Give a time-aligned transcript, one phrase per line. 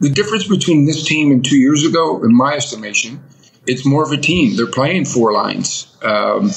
[0.00, 3.20] The difference between this team and two years ago, in my estimation,
[3.66, 4.56] it's more of a team.
[4.56, 5.92] They're playing four lines.
[6.02, 6.52] Um,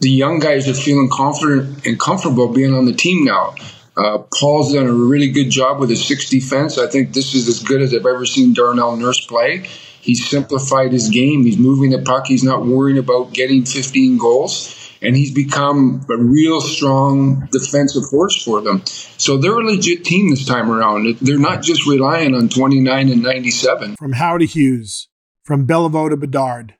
[0.00, 3.54] the young guys are feeling confident and comfortable being on the team now.
[3.96, 6.78] Uh, Paul's done a really good job with his six defense.
[6.78, 9.66] I think this is as good as I've ever seen Darnell Nurse play.
[10.00, 11.44] He's simplified his game.
[11.44, 12.26] He's moving the puck.
[12.26, 14.79] He's not worrying about getting 15 goals.
[15.02, 18.82] And he's become a real strong defensive force for them.
[18.84, 21.18] So they're a legit team this time around.
[21.20, 23.96] They're not just relying on 29 and 97.
[23.96, 25.08] From Howe to Hughes,
[25.42, 26.74] from Beliveau to Bedard,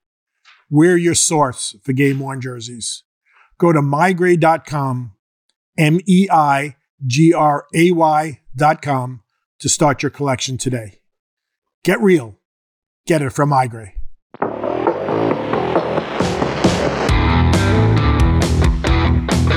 [0.69, 3.05] we're your source for game worn jerseys.
[3.59, 5.13] Go to meigray.com,
[5.79, 9.23] M E I G R A Y.com
[9.59, 11.01] to start your collection today.
[11.85, 12.39] Get real.
[13.07, 13.93] Get it from MeiGray.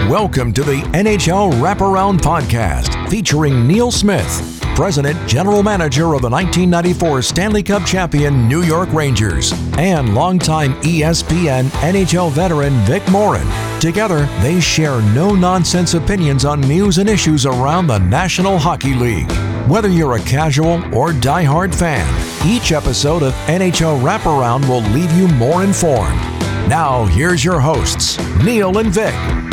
[0.09, 7.21] Welcome to the NHL Wraparound Podcast featuring Neil Smith, President General Manager of the 1994
[7.21, 13.47] Stanley Cup champion New York Rangers, and longtime ESPN NHL veteran Vic Morin.
[13.79, 19.31] Together, they share no nonsense opinions on news and issues around the National Hockey League.
[19.69, 22.05] Whether you're a casual or diehard fan,
[22.45, 26.19] each episode of NHL Wraparound will leave you more informed.
[26.67, 29.52] Now, here's your hosts, Neil and Vic.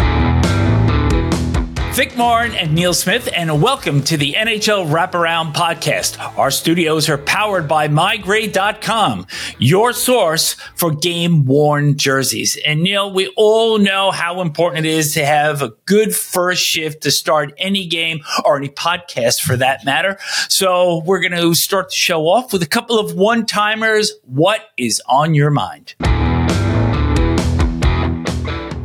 [1.95, 6.19] Vic Morin and Neil Smith, and welcome to the NHL Wraparound Podcast.
[6.39, 9.27] Our studios are powered by MeiGray.com,
[9.59, 12.57] your source for game worn jerseys.
[12.65, 17.03] And Neil, we all know how important it is to have a good first shift
[17.03, 20.17] to start any game or any podcast for that matter.
[20.49, 24.13] So we're going to start the show off with a couple of one timers.
[24.25, 25.97] What is on your mind?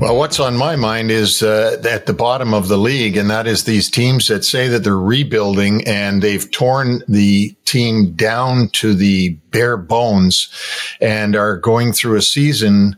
[0.06, 3.48] Well, what's on my mind is uh, at the bottom of the league, and that
[3.48, 8.94] is these teams that say that they're rebuilding and they've torn the team down to
[8.94, 10.48] the bare bones
[11.02, 12.96] and are going through a season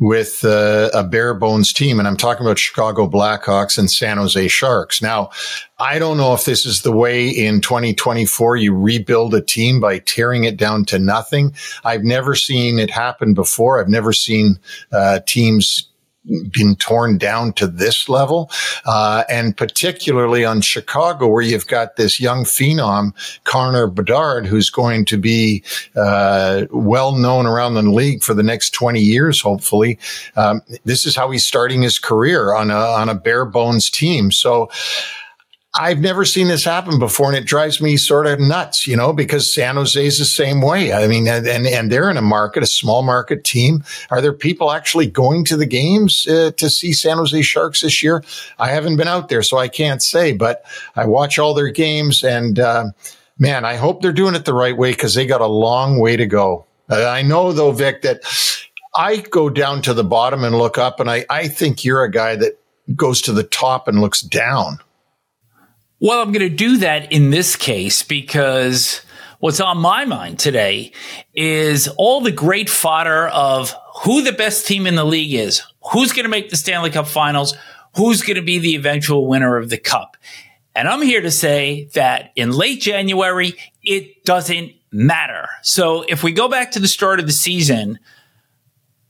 [0.00, 1.98] with uh, a bare bones team.
[1.98, 5.00] And I'm talking about Chicago Blackhawks and San Jose Sharks.
[5.00, 5.30] Now,
[5.78, 9.98] I don't know if this is the way in 2024 you rebuild a team by
[10.00, 11.54] tearing it down to nothing.
[11.84, 13.80] I've never seen it happen before.
[13.80, 14.58] I've never seen
[14.92, 15.89] uh, teams
[16.52, 18.50] been torn down to this level,
[18.86, 23.12] uh, and particularly on Chicago, where you've got this young phenom,
[23.44, 25.62] Connor Bedard, who's going to be
[25.96, 29.98] uh, well known around the league for the next twenty years, hopefully.
[30.36, 34.30] Um, this is how he's starting his career on a on a bare bones team.
[34.30, 34.70] So.
[35.78, 39.12] I've never seen this happen before, and it drives me sort of nuts, you know,
[39.12, 40.92] because San Jose is the same way.
[40.92, 43.84] I mean, and and they're in a market, a small market team.
[44.10, 48.02] Are there people actually going to the games uh, to see San Jose Sharks this
[48.02, 48.24] year?
[48.58, 50.64] I haven't been out there, so I can't say, but
[50.96, 52.86] I watch all their games, and uh,
[53.38, 56.16] man, I hope they're doing it the right way because they got a long way
[56.16, 56.66] to go.
[56.90, 58.22] Uh, I know, though, Vic, that
[58.96, 62.10] I go down to the bottom and look up, and I I think you're a
[62.10, 62.58] guy that
[62.96, 64.80] goes to the top and looks down.
[66.02, 69.02] Well, I'm going to do that in this case because
[69.38, 70.92] what's on my mind today
[71.34, 75.62] is all the great fodder of who the best team in the league is,
[75.92, 77.54] who's going to make the Stanley Cup finals,
[77.96, 80.16] who's going to be the eventual winner of the cup.
[80.74, 85.50] And I'm here to say that in late January, it doesn't matter.
[85.60, 87.98] So if we go back to the start of the season,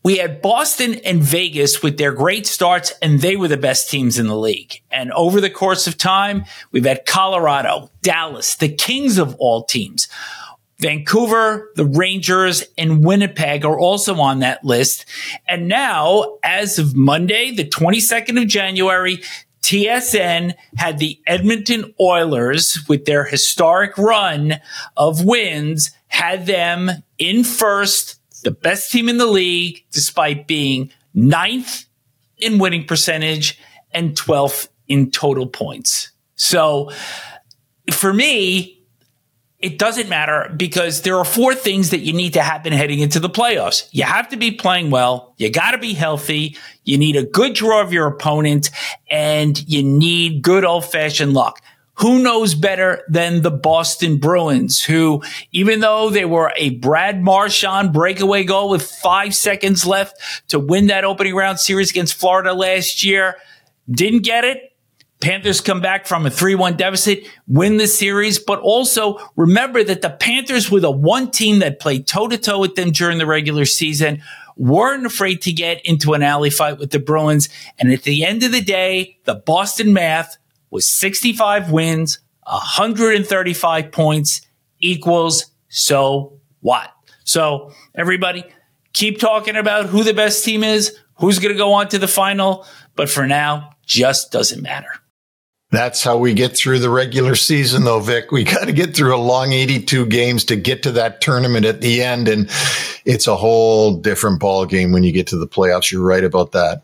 [0.02, 4.18] we had Boston and Vegas with their great starts, and they were the best teams
[4.18, 4.80] in the league.
[4.90, 10.08] And over the course of time, we've had Colorado, Dallas, the kings of all teams.
[10.78, 15.04] Vancouver, the Rangers, and Winnipeg are also on that list.
[15.46, 19.22] And now, as of Monday, the 22nd of January,
[19.62, 24.58] TSN had the Edmonton Oilers with their historic run
[24.96, 31.86] of wins, had them in first the best team in the league, despite being ninth
[32.38, 33.58] in winning percentage
[33.92, 36.10] and 12th in total points.
[36.36, 36.90] So
[37.92, 38.80] for me,
[39.58, 43.20] it doesn't matter because there are four things that you need to happen heading into
[43.20, 43.88] the playoffs.
[43.92, 45.34] You have to be playing well.
[45.36, 46.56] You got to be healthy.
[46.84, 48.70] You need a good draw of your opponent
[49.10, 51.60] and you need good old fashioned luck
[52.00, 57.92] who knows better than the Boston Bruins, who, even though they were a Brad Marchand
[57.92, 60.18] breakaway goal with five seconds left
[60.48, 63.36] to win that opening round series against Florida last year,
[63.90, 64.74] didn't get it.
[65.20, 70.08] Panthers come back from a 3-1 deficit, win the series, but also remember that the
[70.08, 73.66] Panthers were the one team that played toe to toe with them during the regular
[73.66, 74.22] season,
[74.56, 77.50] weren't afraid to get into an alley fight with the Bruins.
[77.78, 80.38] And at the end of the day, the Boston math
[80.70, 84.42] was 65 wins, 135 points
[84.78, 86.92] equals so what?
[87.24, 88.44] So everybody
[88.92, 92.08] keep talking about who the best team is, who's going to go on to the
[92.08, 92.66] final.
[92.96, 94.90] But for now, just doesn't matter.
[95.70, 98.32] That's how we get through the regular season, though, Vic.
[98.32, 101.80] We got to get through a long 82 games to get to that tournament at
[101.80, 102.26] the end.
[102.26, 102.50] And
[103.04, 105.92] it's a whole different ball game when you get to the playoffs.
[105.92, 106.82] You're right about that.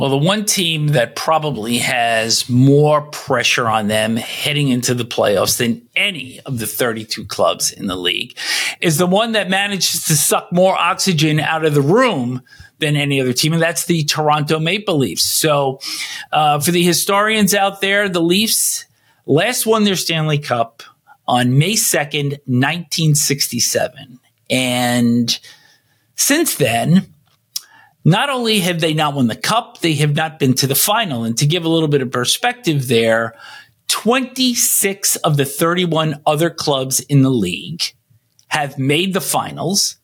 [0.00, 5.58] Well, the one team that probably has more pressure on them heading into the playoffs
[5.58, 8.34] than any of the 32 clubs in the league
[8.80, 12.40] is the one that manages to suck more oxygen out of the room
[12.78, 15.26] than any other team, and that's the Toronto Maple Leafs.
[15.26, 15.80] So,
[16.32, 18.86] uh, for the historians out there, the Leafs
[19.26, 20.82] last won their Stanley Cup
[21.28, 24.18] on May 2nd, 1967.
[24.48, 25.38] And
[26.14, 27.12] since then,
[28.04, 31.24] not only have they not won the cup, they have not been to the final.
[31.24, 33.34] And to give a little bit of perspective there,
[33.88, 37.82] 26 of the 31 other clubs in the league
[38.48, 39.96] have made the finals,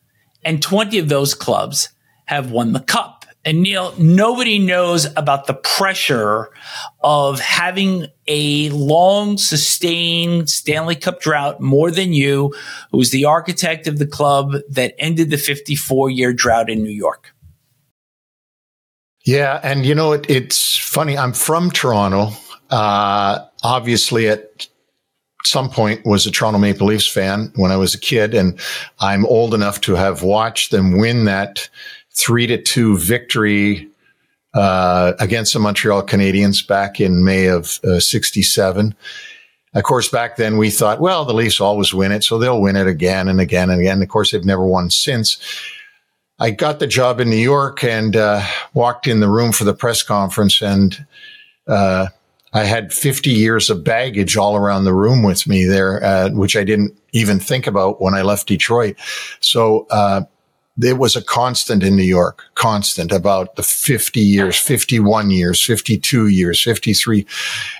[0.43, 1.89] and 20 of those clubs
[2.25, 3.25] have won the cup.
[3.43, 6.49] And Neil, nobody knows about the pressure
[6.99, 12.53] of having a long, sustained Stanley Cup drought more than you,
[12.91, 16.89] who was the architect of the club that ended the 54 year drought in New
[16.89, 17.33] York.
[19.27, 21.17] Yeah, and you know it, it's funny.
[21.17, 22.31] I'm from Toronto.
[22.69, 24.67] Uh, obviously, at
[25.43, 28.57] some point, was a Toronto Maple Leafs fan when I was a kid, and
[29.01, 31.69] I'm old enough to have watched them win that
[32.15, 33.89] three to two victory
[34.53, 38.95] uh, against the Montreal Canadiens back in May of uh, '67.
[39.73, 42.77] Of course, back then we thought, well, the Leafs always win it, so they'll win
[42.77, 44.01] it again and again and again.
[44.01, 45.37] Of course, they've never won since.
[46.39, 49.73] I got the job in New York and uh, walked in the room for the
[49.73, 51.05] press conference, and
[51.67, 52.07] uh,
[52.53, 56.55] I had 50 years of baggage all around the room with me there, uh, which
[56.55, 58.95] I didn't even think about when I left Detroit.
[59.39, 59.87] So
[60.81, 66.27] it was a constant in New York, constant about the 50 years, 51 years, 52
[66.27, 67.25] years, 53.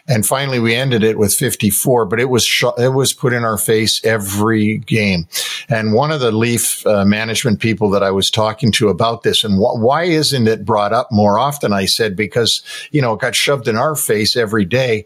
[0.08, 3.44] And finally we ended it with 54, but it was, sh- it was put in
[3.44, 5.28] our face every game.
[5.70, 9.44] And one of the Leaf uh, management people that I was talking to about this
[9.44, 11.74] and wh- why isn't it brought up more often?
[11.74, 15.06] I said, because, you know, it got shoved in our face every day.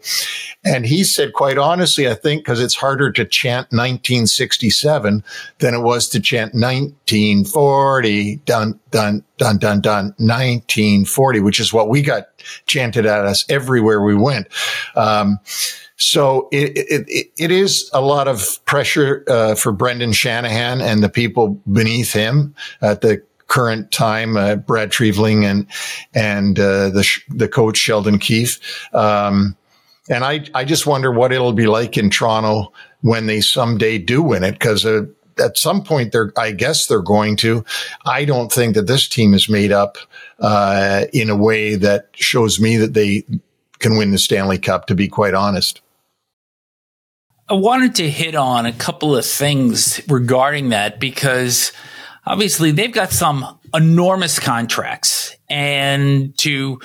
[0.64, 5.24] And he said, quite honestly, I think because it's harder to chant 1967
[5.58, 7.81] than it was to chant 1940,
[8.44, 12.28] done, done, done, done, done, 1940, which is what we got
[12.66, 14.48] chanted at us everywhere we went.
[14.94, 15.38] Um,
[15.96, 21.08] so it, it, it is a lot of pressure uh, for Brendan Shanahan and the
[21.08, 25.66] people beneath him at the current time, uh, Brad Treliving and
[26.14, 28.58] and uh, the the coach Sheldon Keefe.
[28.94, 29.56] Um,
[30.08, 34.22] and I, I just wonder what it'll be like in Toronto when they someday do
[34.22, 35.02] win it, because uh,
[35.38, 37.64] at some point they're, I guess they're going to.
[38.04, 39.98] I don't think that this team is made up
[40.38, 43.24] uh, in a way that shows me that they
[43.78, 44.86] can win the Stanley Cup.
[44.86, 45.80] To be quite honest.
[47.48, 51.72] I wanted to hit on a couple of things regarding that because
[52.24, 56.80] obviously they've got some enormous contracts and to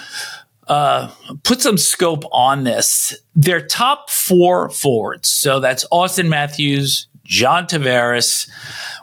[0.68, 1.10] uh,
[1.44, 3.16] put some scope on this.
[3.36, 8.50] Their top four forwards, so that's Auston Matthews, John Tavares,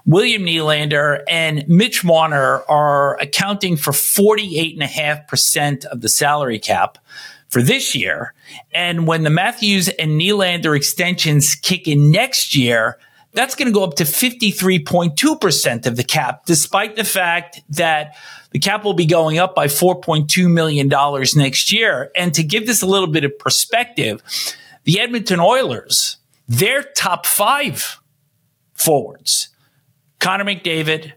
[0.07, 6.99] William Nylander, and Mitch Marner are accounting for 48.5% of the salary cap
[7.49, 8.35] for this year.
[8.73, 12.99] And when the Matthews and Nylander extensions kick in next year,
[13.33, 18.17] that's going to go up to 53.2% of the cap, despite the fact that
[18.53, 20.89] the cap will be going up by $4.2 million
[21.37, 22.11] next year.
[22.17, 24.23] And to give this a little bit of perspective,
[24.85, 26.17] the Edmonton Oilers,
[26.49, 28.01] their top five
[28.75, 29.49] forwards,
[30.21, 31.13] Connor McDavid,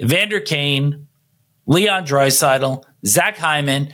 [0.00, 1.06] Evander Kane,
[1.66, 3.92] Leon Draisaitl, Zach Hyman,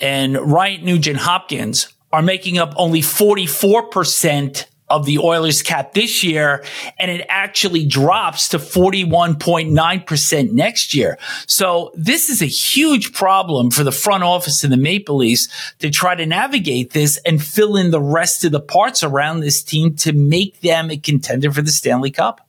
[0.00, 6.62] and Ryan Nugent Hopkins are making up only 44% of the Oilers cap this year,
[6.98, 11.18] and it actually drops to 41.9% next year.
[11.46, 15.90] So this is a huge problem for the front office and the Maple Leafs to
[15.90, 19.96] try to navigate this and fill in the rest of the parts around this team
[19.96, 22.46] to make them a contender for the Stanley Cup.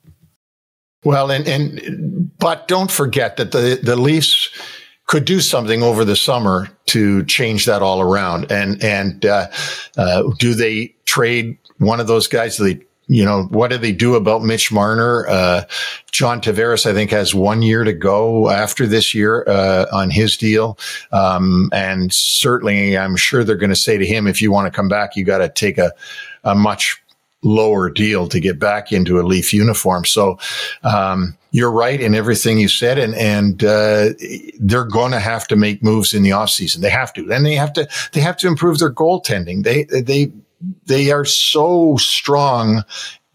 [1.06, 4.50] Well, and, and but don't forget that the, the Leafs
[5.06, 8.52] could do something over the summer to change that all around.
[8.52, 9.48] And and uh,
[9.98, 12.58] uh, do they trade one of those guys.
[12.58, 15.28] They, you know, what do they do about Mitch Marner?
[15.28, 15.64] Uh,
[16.12, 20.38] John Tavares, I think, has one year to go after this year uh, on his
[20.38, 20.78] deal,
[21.12, 24.76] um, and certainly, I'm sure they're going to say to him, "If you want to
[24.76, 25.92] come back, you got to take a,
[26.44, 27.04] a much
[27.44, 30.06] lower deal to get back into a Leaf uniform.
[30.06, 30.40] So,
[30.84, 34.10] um, you're right in everything you said, and and uh,
[34.60, 36.78] they're going to have to make moves in the offseason.
[36.78, 39.64] They have to, and they have to they have to improve their goaltending.
[39.64, 40.32] They they
[40.86, 42.84] they are so strong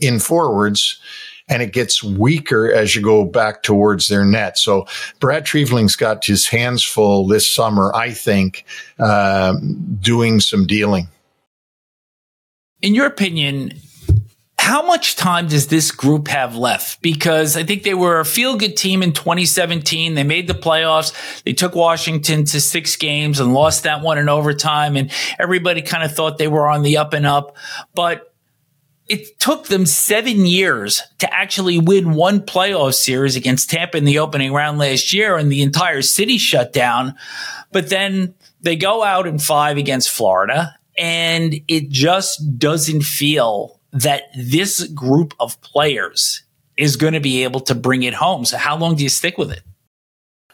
[0.00, 1.00] in forwards
[1.48, 4.58] and it gets weaker as you go back towards their net.
[4.58, 4.86] So
[5.18, 8.64] Brad Treliving's got his hands full this summer, I think,
[8.98, 9.54] uh,
[10.00, 11.08] doing some dealing.
[12.82, 13.72] In your opinion,
[14.68, 17.00] how much time does this group have left?
[17.00, 20.14] Because I think they were a feel good team in 2017.
[20.14, 21.42] They made the playoffs.
[21.44, 24.98] They took Washington to six games and lost that one in overtime.
[24.98, 27.56] And everybody kind of thought they were on the up and up.
[27.94, 28.34] But
[29.06, 34.18] it took them seven years to actually win one playoff series against Tampa in the
[34.18, 37.14] opening round last year and the entire city shut down.
[37.72, 44.24] But then they go out in five against Florida and it just doesn't feel that
[44.36, 46.42] this group of players
[46.76, 48.44] is going to be able to bring it home.
[48.44, 49.62] So how long do you stick with it?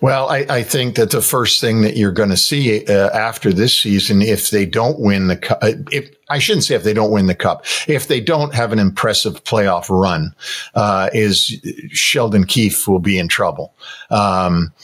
[0.00, 3.53] Well, I, I, think that the first thing that you're going to see uh, after
[3.53, 6.93] this season, if they don't win the cup, uh, if I shouldn't say if they
[6.93, 10.35] don't win the cup, if they don't have an impressive playoff run,
[10.75, 11.59] uh, is
[11.91, 13.75] Sheldon Keefe will be in trouble.
[14.11, 14.75] Um,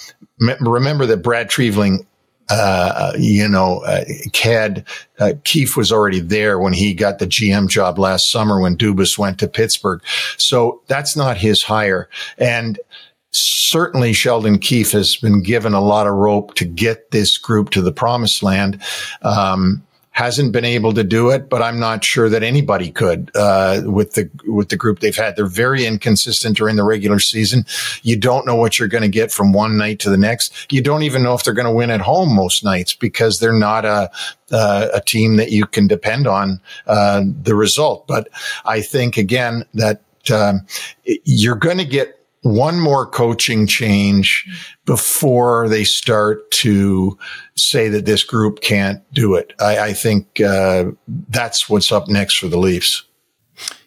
[0.61, 2.07] remember that Brad Treliving
[2.51, 4.85] uh, you know, uh, CAD,
[5.19, 9.17] uh, Keefe was already there when he got the GM job last summer when Dubas
[9.19, 10.03] went to Pittsburgh.
[10.37, 12.09] So that's not his hire.
[12.39, 12.79] And
[13.31, 17.81] certainly Sheldon Keefe has been given a lot of rope to get this group to
[17.81, 18.83] the promised land.
[19.23, 23.83] Um, hasn't been able to do it, but I'm not sure that anybody could uh,
[23.85, 25.37] with the with the group they've had.
[25.37, 27.65] They're very inconsistent during the regular season.
[28.03, 30.73] You don't know what you're going to get from one night to the next.
[30.73, 33.53] You don't even know if they're going to win at home most nights because they're
[33.53, 34.11] not a
[34.53, 38.07] a team that you can depend on uh, the result.
[38.09, 38.29] But
[38.65, 40.03] I think again that
[40.33, 40.67] um,
[41.05, 44.47] you're going to get one more coaching change
[44.87, 47.19] before they start to
[47.55, 49.53] say that this group can't do it.
[49.61, 50.87] I, I think uh,
[51.29, 53.05] that's what's up next for the Leafs.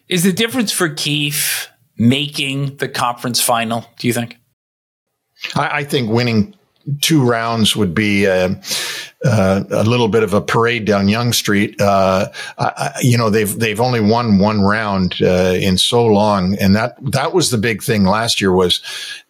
[0.08, 3.86] Is the difference for Keefe making the conference final?
[3.98, 4.36] Do you think?
[5.54, 6.54] I, I think winning
[7.00, 8.54] two rounds would be uh,
[9.24, 11.80] uh, a little bit of a parade down Yonge Street.
[11.80, 16.76] Uh, I, you know, they've they've only won one round uh, in so long, and
[16.76, 18.82] that that was the big thing last year was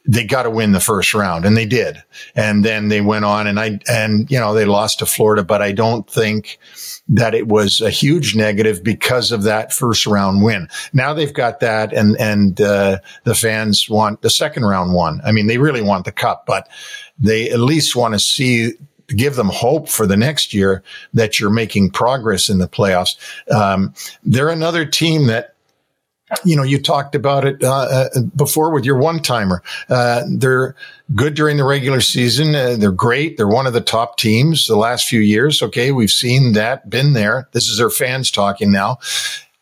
[0.07, 2.03] they got to win the first round, and they did.
[2.35, 5.63] And then they went on, and I and you know they lost to Florida, but
[5.63, 6.59] I don't think
[7.09, 10.69] that it was a huge negative because of that first round win.
[10.93, 15.21] Now they've got that, and and uh, the fans want the second round one.
[15.25, 16.69] I mean, they really want the cup, but
[17.19, 18.73] they at least want to see
[19.09, 23.17] give them hope for the next year that you're making progress in the playoffs.
[23.51, 23.93] Um,
[24.23, 25.55] they're another team that
[26.45, 27.71] you know, you talked about it uh,
[28.15, 29.63] uh, before with your one timer.
[29.89, 30.75] Uh, they're
[31.15, 32.55] good during the regular season.
[32.55, 33.37] Uh, they're great.
[33.37, 35.63] They're one of the top teams the last few years.
[35.63, 37.49] Okay, we've seen that, been there.
[37.53, 38.99] This is their fans talking now.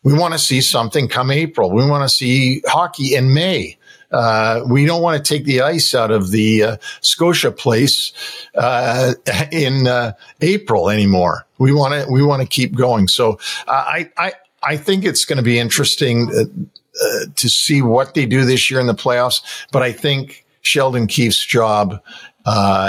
[0.03, 1.69] We want to see something come April.
[1.69, 3.77] We want to see hockey in May.
[4.13, 8.13] Uh, we don't want to take the ice out of the uh, Scotia Place
[8.55, 9.13] uh,
[9.51, 11.45] in uh, April anymore.
[11.57, 13.07] We want to we want to keep going.
[13.07, 18.13] So uh, I I I think it's going to be interesting uh, to see what
[18.13, 19.41] they do this year in the playoffs.
[19.71, 21.99] But I think Sheldon Keefe's job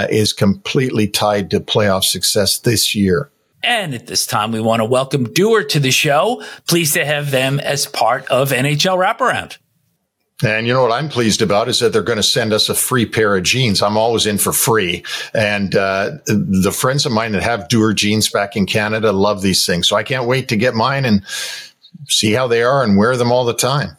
[0.09, 3.31] is completely tied to playoff success this year.
[3.63, 6.43] And at this time, we want to welcome Duer to the show.
[6.67, 9.57] Pleased to have them as part of NHL Wraparound.
[10.43, 12.75] And you know what I'm pleased about is that they're going to send us a
[12.75, 13.81] free pair of jeans.
[13.81, 15.05] I'm always in for free.
[15.33, 19.65] And uh, the friends of mine that have Duer jeans back in Canada love these
[19.65, 19.87] things.
[19.87, 21.25] So I can't wait to get mine and
[22.09, 23.95] see how they are and wear them all the time.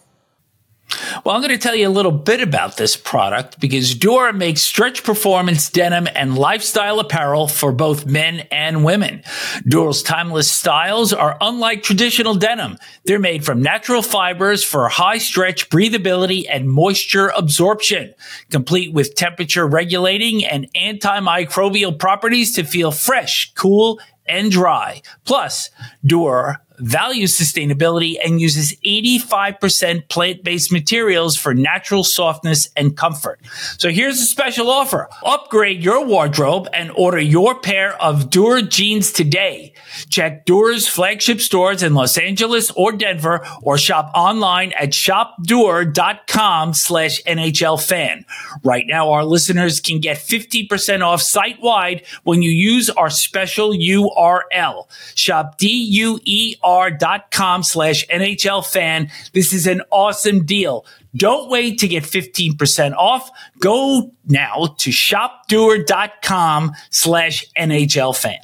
[1.24, 4.62] Well, I'm going to tell you a little bit about this product because Duer makes
[4.62, 9.22] stretch performance denim and lifestyle apparel for both men and women.
[9.66, 12.78] Duer's timeless styles are unlike traditional denim.
[13.04, 18.14] They're made from natural fibers for high stretch breathability and moisture absorption,
[18.50, 25.02] complete with temperature regulating and antimicrobial properties to feel fresh, cool, and dry.
[25.24, 25.70] Plus,
[26.04, 33.40] Duer values sustainability and uses 85% plant-based materials for natural softness and comfort.
[33.78, 35.08] So here's a special offer.
[35.24, 39.72] Upgrade your wardrobe and order your pair of Duer jeans today.
[40.10, 47.22] Check Duer's flagship stores in Los Angeles or Denver or shop online at shopduer.com slash
[47.24, 48.24] NHL fan.
[48.62, 53.70] Right now, our listeners can get 50% off site wide when you use our special
[53.70, 54.86] URL.
[55.14, 59.10] Shop D-U-E-R tr.com slash NHL fan.
[59.32, 60.84] This is an awesome deal.
[61.14, 63.30] Don't wait to get 15% off.
[63.60, 68.40] Go now to shopduer.com slash NHL fan.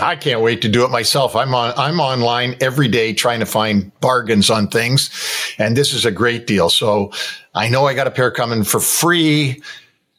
[0.00, 1.34] I can't wait to do it myself.
[1.34, 5.10] I'm on, I'm online every day trying to find bargains on things.
[5.58, 6.70] And this is a great deal.
[6.70, 7.10] So
[7.54, 9.60] I know I got a pair coming for free,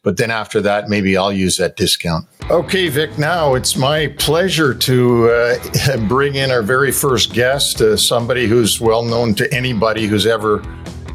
[0.03, 2.25] but then after that, maybe I'll use that discount.
[2.50, 7.98] Okay, Vic, now it's my pleasure to uh, bring in our very first guest, uh,
[7.98, 10.63] somebody who's well known to anybody who's ever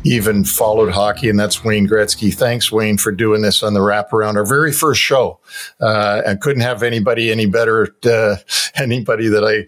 [0.04, 2.32] even followed hockey, and that's Wayne Gretzky.
[2.32, 5.40] Thanks, Wayne, for doing this on the wraparound, our very first show.
[5.80, 8.36] Uh, I couldn't have anybody any better, uh,
[8.76, 9.66] anybody that I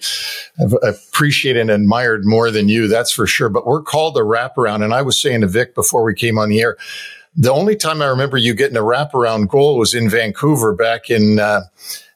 [0.63, 3.49] have appreciated and admired more than you, that's for sure.
[3.49, 6.51] But we're called the wraparound, and I was saying to Vic before we came on
[6.51, 6.77] the air,
[7.37, 11.39] the only time I remember you getting a wraparound goal was in Vancouver back in
[11.39, 11.63] uh,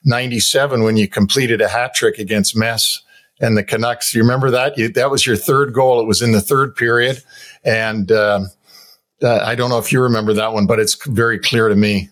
[0.04, 3.02] 97 when you completed a hat trick against Mess
[3.40, 4.14] and the Canucks.
[4.14, 4.78] You remember that?
[4.78, 6.00] You, that was your third goal.
[6.00, 7.22] It was in the third period.
[7.64, 8.40] And uh,
[9.22, 12.08] uh, I don't know if you remember that one, but it's very clear to me.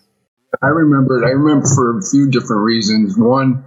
[0.61, 1.27] I remember it.
[1.27, 3.17] I remember for a few different reasons.
[3.17, 3.63] One,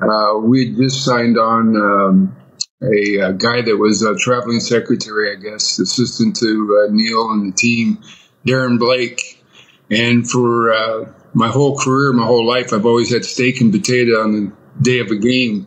[0.00, 2.36] uh, we just signed on um,
[2.82, 7.52] a, a, guy that was a traveling secretary, I guess, assistant to uh, Neil and
[7.52, 8.02] the team,
[8.46, 9.42] Darren Blake.
[9.90, 14.22] And for uh, my whole career, my whole life, I've always had steak and potato
[14.22, 14.52] on the
[14.82, 15.66] day of a game.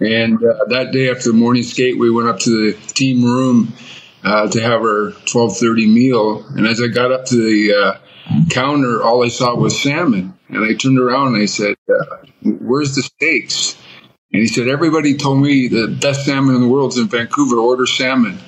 [0.00, 3.72] And uh, that day after the morning skate, we went up to the team room
[4.22, 6.44] uh, to have our 12:30 meal.
[6.50, 10.34] And as I got up to the uh, counter, all I saw was salmon.
[10.48, 13.76] And I turned around and I said, uh, "Where's the steaks?"
[14.32, 17.56] And he said, "Everybody told me the best salmon in the world is in Vancouver.
[17.56, 18.38] Order salmon."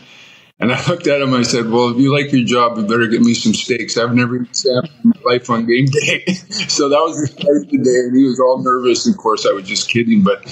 [0.61, 1.33] And I looked at him.
[1.33, 3.97] I said, "Well, if you like your job, you better get me some steaks.
[3.97, 6.25] I've never eaten salmon in my life on game day."
[6.69, 9.09] so that was the start of the day, and he was all nervous.
[9.09, 10.23] Of course, I was just kidding.
[10.23, 10.45] But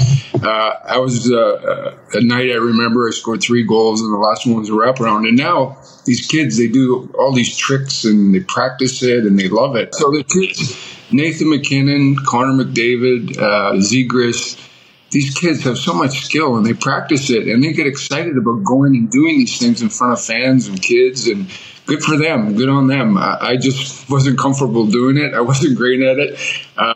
[0.43, 2.51] uh, I was uh, uh, at night.
[2.51, 5.29] I remember I scored three goals, and the last one was a wraparound.
[5.29, 9.49] And now these kids, they do all these tricks, and they practice it, and they
[9.49, 9.95] love it.
[9.95, 10.75] So the kids,
[11.13, 14.57] Nathan MacKinnon, Connor McDavid, uh, Zegras
[15.11, 18.63] these kids have so much skill and they practice it and they get excited about
[18.65, 21.51] going and doing these things in front of fans and kids and
[21.87, 23.17] good for them good on them.
[23.17, 25.35] I, I just wasn't comfortable doing it.
[25.35, 26.39] I wasn't great at it.
[26.77, 26.95] Uh,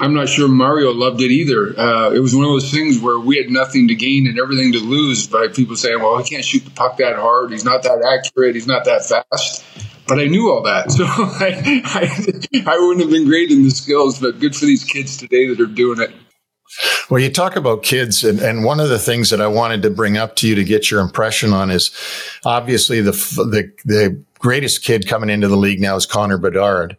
[0.00, 1.78] i'm not sure mario loved it either.
[1.78, 4.72] Uh, it was one of those things where we had nothing to gain and everything
[4.72, 7.52] to lose by people saying well he can't shoot the puck that hard.
[7.52, 8.54] He's not that accurate.
[8.54, 9.64] He's not that fast.
[10.08, 13.70] But I knew all that, so I, I, I wouldn't have been great in the
[13.70, 14.20] skills.
[14.20, 16.12] But good for these kids today that are doing it.
[17.08, 19.90] Well, you talk about kids, and, and one of the things that I wanted to
[19.90, 21.90] bring up to you to get your impression on is
[22.44, 26.96] obviously the the, the greatest kid coming into the league now is Connor Bedard.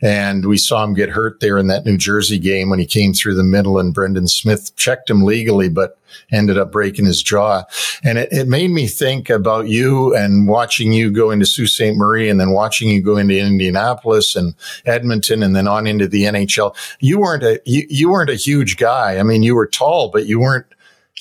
[0.00, 3.12] And we saw him get hurt there in that New Jersey game when he came
[3.12, 5.98] through the middle and Brendan Smith checked him legally, but
[6.30, 7.64] ended up breaking his jaw.
[8.04, 11.96] And it, it made me think about you and watching you go into Sault Ste.
[11.96, 14.54] Marie and then watching you go into Indianapolis and
[14.86, 16.76] Edmonton and then on into the NHL.
[17.00, 19.18] You weren't a, you, you weren't a huge guy.
[19.18, 20.66] I mean, you were tall, but you weren't,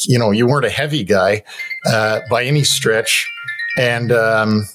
[0.03, 1.43] you know, you weren't a heavy guy,
[1.87, 3.27] uh, by any stretch.
[3.79, 4.65] And, um,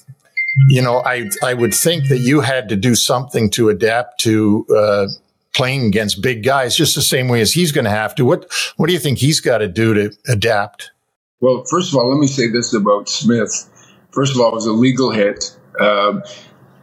[0.67, 4.65] you know, I I would think that you had to do something to adapt to
[4.75, 5.07] uh,
[5.53, 8.25] playing against big guys, just the same way as he's going to have to.
[8.25, 10.91] What What do you think he's got to do to adapt?
[11.39, 13.69] Well, first of all, let me say this about Smith.
[14.11, 15.57] First of all, it was a legal hit.
[15.79, 16.21] Uh,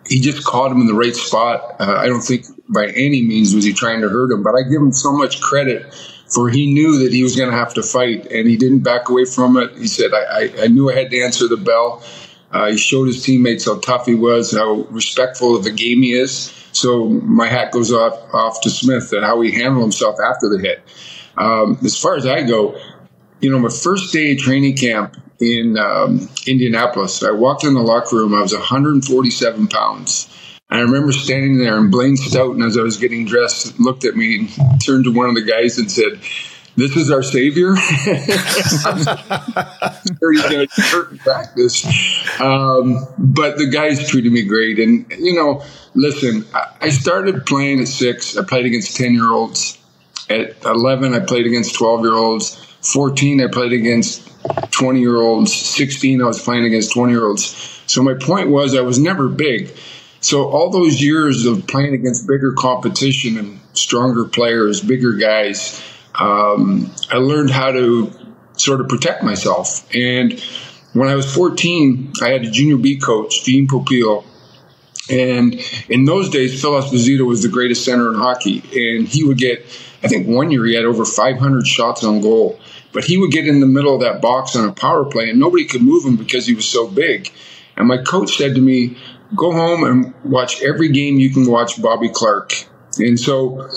[0.07, 1.77] he just caught him in the right spot.
[1.79, 4.63] Uh, I don't think by any means was he trying to hurt him, but I
[4.69, 5.95] give him so much credit
[6.27, 9.09] for he knew that he was going to have to fight, and he didn't back
[9.09, 9.77] away from it.
[9.77, 12.03] He said, I, I, I knew I had to answer the bell."
[12.53, 16.13] Uh, he showed his teammates how tough he was, how respectful of the game he
[16.13, 16.53] is.
[16.73, 20.59] So my hat goes off off to Smith and how he handled himself after the
[20.59, 20.83] hit.
[21.37, 22.79] Um, as far as I go,
[23.41, 27.81] you know, my first day of training camp in um, Indianapolis, I walked in the
[27.81, 28.35] locker room.
[28.35, 30.29] I was 147 pounds.
[30.69, 34.15] And I remember standing there, and Blaine Stoughton, as I was getting dressed, looked at
[34.15, 36.21] me and turned to one of the guys and said,
[36.77, 37.75] this is our savior.
[37.75, 38.85] He's
[40.43, 41.85] going to hurt in practice.
[42.41, 44.79] Um, but the guys treated me great.
[44.79, 45.63] And, you know,
[45.95, 46.45] listen,
[46.81, 48.37] I started playing at six.
[48.37, 49.79] I played against 10 year olds.
[50.29, 52.55] At 11, I played against 12 year olds.
[52.83, 54.31] 14, I played against
[54.71, 55.53] 20 year olds.
[55.53, 57.83] 16, I was playing against 20 year olds.
[57.87, 59.73] So my point was, I was never big.
[60.21, 65.83] So all those years of playing against bigger competition and stronger players, bigger guys,
[66.15, 68.13] um, I learned how to
[68.57, 69.89] sort of protect myself.
[69.95, 70.41] And
[70.93, 74.25] when I was 14, I had a junior B coach, Gene Popiel.
[75.09, 78.63] And in those days, Phil Esposito was the greatest center in hockey.
[78.75, 79.65] And he would get,
[80.03, 82.61] I think one year he had over 500 shots on goal.
[82.93, 85.39] But he would get in the middle of that box on a power play, and
[85.39, 87.33] nobody could move him because he was so big.
[87.77, 88.97] And my coach said to me,
[89.37, 92.67] Go home and watch every game you can watch Bobby Clarke.
[92.99, 93.71] And so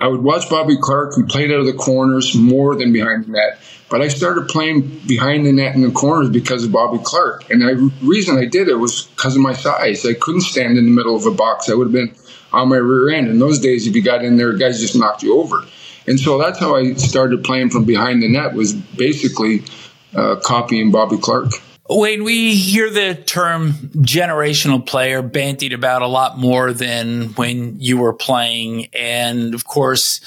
[0.00, 1.14] I would watch Bobby Clarke.
[1.14, 3.58] who played out of the corners more than behind the net.
[3.90, 7.48] But I started playing behind the net in the corners because of Bobby Clarke.
[7.50, 10.04] And the reason I did it was because of my size.
[10.04, 11.70] I couldn't stand in the middle of a box.
[11.70, 12.14] I would have been
[12.52, 13.28] on my rear end.
[13.28, 15.64] In those days, if you got in there, guys just knocked you over.
[16.06, 19.62] And so that's how I started playing from behind the net was basically
[20.14, 21.52] uh, copying Bobby Clarke.
[21.90, 27.96] Wayne, we hear the term generational player bandied about a lot more than when you
[27.96, 28.88] were playing.
[28.92, 30.20] And of course,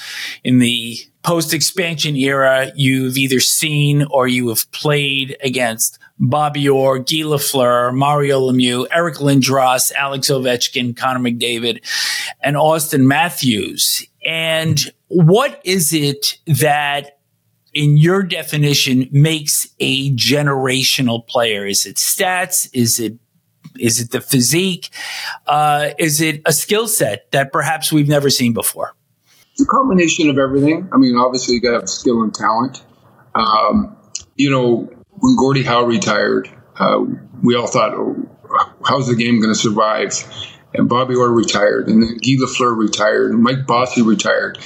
[0.44, 6.98] in the post expansion era, you've either seen or you have played against Bobby Orr,
[6.98, 11.84] Guy Lafleur, Mario Lemieux, Eric Lindros, Alex Ovechkin, Connor McDavid,
[12.42, 14.06] and Auston Matthews.
[14.26, 17.20] And what is it that
[17.74, 21.66] in your definition makes a generational player?
[21.66, 22.70] Is it stats?
[22.74, 23.18] Is it
[23.80, 24.90] is it the physique?
[25.48, 28.96] Uh, is it a skill set that perhaps we've never seen before?
[29.54, 30.90] It's a combination of everything.
[30.92, 32.84] I mean, obviously, you got to have skill and talent.
[33.36, 33.96] Um,
[34.36, 37.06] you know, when Gordie Howe retired, uh,
[37.44, 38.28] we all thought, oh,
[38.86, 40.12] how's the game going to survive?
[40.74, 44.58] And Bobby Orr retired, and then Guy Lafleur retired, and Mike Bossy retired,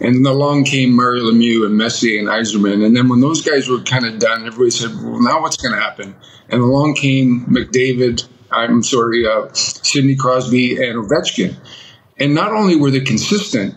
[0.00, 3.68] and then along came Mario Lemieux and Messier and Yzerman, and then when those guys
[3.68, 6.14] were kind of done, everybody said, "Well, now what's going to happen?"
[6.48, 11.56] And along came McDavid, I'm sorry, uh, Sidney Crosby and Ovechkin,
[12.18, 13.74] and not only were they consistent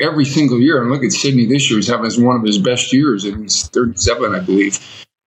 [0.00, 2.92] every single year, and look at Sidney this year; he's having one of his best
[2.92, 4.78] years, and he's 37, I believe.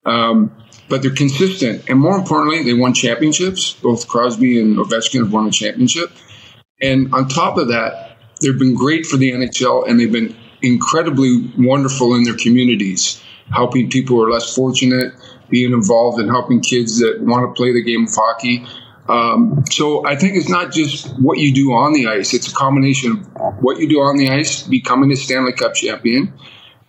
[0.04, 0.50] Um,
[0.88, 1.88] but they're consistent.
[1.88, 3.72] And more importantly, they won championships.
[3.72, 6.10] Both Crosby and Ovechkin have won a championship.
[6.80, 11.50] And on top of that, they've been great for the NHL and they've been incredibly
[11.58, 15.12] wonderful in their communities, helping people who are less fortunate,
[15.48, 18.66] being involved in helping kids that want to play the game of hockey.
[19.08, 22.54] Um, so I think it's not just what you do on the ice; it's a
[22.54, 26.32] combination of what you do on the ice, becoming a Stanley Cup champion,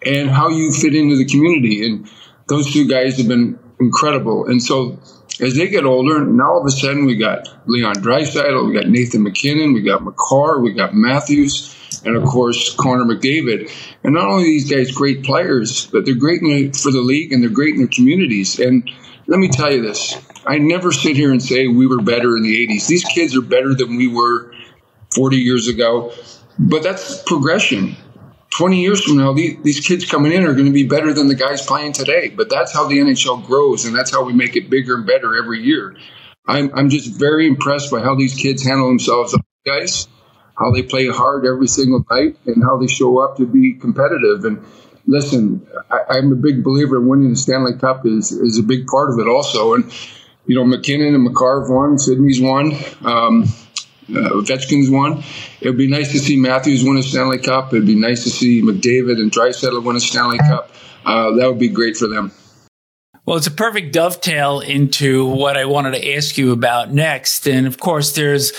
[0.06, 1.86] and how you fit into the community.
[1.86, 2.08] And
[2.48, 4.46] those two guys have been incredible.
[4.48, 5.00] And so
[5.40, 8.88] as they get older, now all of a sudden we got Leon Draisaitl, we got
[8.88, 13.72] Nathan MacKinnon, we got Makar, we got Matthews, and of course Connor McDavid.
[14.04, 16.42] And not only these guys great players, but they're great
[16.76, 18.60] for the league and they're great in their communities.
[18.60, 18.90] And
[19.28, 22.44] let me tell you this: I never sit here and say we were better in
[22.44, 22.88] the '80s.
[22.88, 24.54] These kids are better than we were
[25.16, 26.14] 40 years ago.
[26.60, 27.96] But that's progression.
[28.58, 31.28] 20 years from now, these, these kids coming in are going to be better than
[31.28, 32.30] the guys playing today.
[32.30, 35.36] But that's how the NHL grows, and that's how we make it bigger and better
[35.36, 35.96] every year.
[36.48, 39.36] I'm, I'm just very impressed by how these kids handle themselves,
[39.66, 40.08] guys,
[40.58, 44.46] how they play hard every single night, and how they show up to be competitive.
[44.46, 44.64] And
[45.08, 48.86] listen, I, am a big believer in winning the Stanley Cup is, is a big
[48.88, 49.74] part of it also.
[49.74, 49.92] And,
[50.46, 52.74] you know, MacKinnon and Makar won, Sidney's won.
[53.04, 53.46] Um,
[54.10, 55.24] uh, Ovechkin's won.
[55.62, 57.74] It would be nice to see Matthews win a Stanley Cup.
[57.74, 60.72] It'd be nice to see McDavid and Draisaitl win a Stanley Cup.
[61.06, 62.32] Uh, that would be great for them.
[63.26, 67.48] Well, it's a perfect dovetail into what I wanted to ask you about next.
[67.48, 68.52] And of course, there's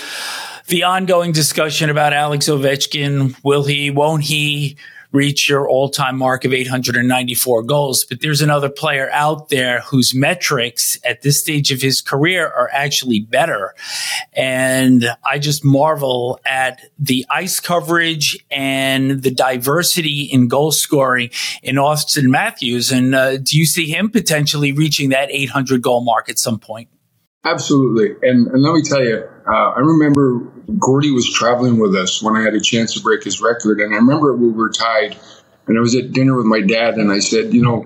[0.67, 3.35] the ongoing discussion about Alex Ovechkin.
[3.43, 4.77] Will he, won't he?
[5.15, 8.03] Reach your all time mark of 894 goals.
[8.03, 12.69] But there's another player out there whose metrics at this stage of his career are
[12.73, 13.73] actually better.
[14.33, 21.29] And I just marvel at the ice coverage and the diversity in goal scoring
[21.63, 22.91] in Auston Matthews.
[22.91, 26.89] And uh, do you see him potentially reaching that 800 goal mark at some point?
[27.45, 28.15] Absolutely.
[28.27, 30.39] And, and let me tell you, uh, I remember
[30.79, 33.79] Gordie was traveling with us when I had a chance to break his record.
[33.79, 35.15] And I remember we were tied,
[35.67, 37.85] and I was at dinner with my dad, and I said, you know,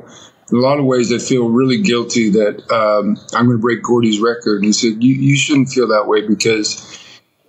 [0.51, 3.83] in a lot of ways, I feel really guilty that um, I'm going to break
[3.83, 4.57] Gordie's record.
[4.57, 6.97] And he said, you, you shouldn't feel that way because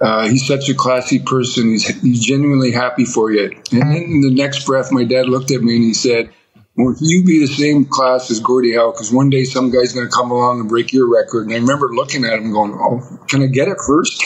[0.00, 1.68] uh, he's such a classy person.
[1.68, 3.52] He's, he's genuinely happy for you.
[3.72, 6.30] And then in the next breath, my dad looked at me and he said,
[6.76, 8.92] will you be the same class as Gordie Howe?
[8.92, 11.46] Because one day some guy's going to come along and break your record.
[11.46, 14.22] And I remember looking at him going, oh, can I get it first?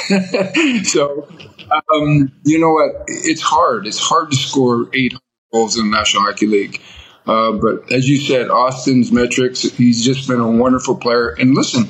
[0.90, 1.28] so,
[1.94, 3.04] um, you know what?
[3.06, 3.86] It's hard.
[3.86, 5.14] It's hard to score eight
[5.52, 6.80] goals in the National Hockey League.
[7.26, 11.30] Uh, but as you said, Auston's metrics, he's just been a wonderful player.
[11.30, 11.84] And listen,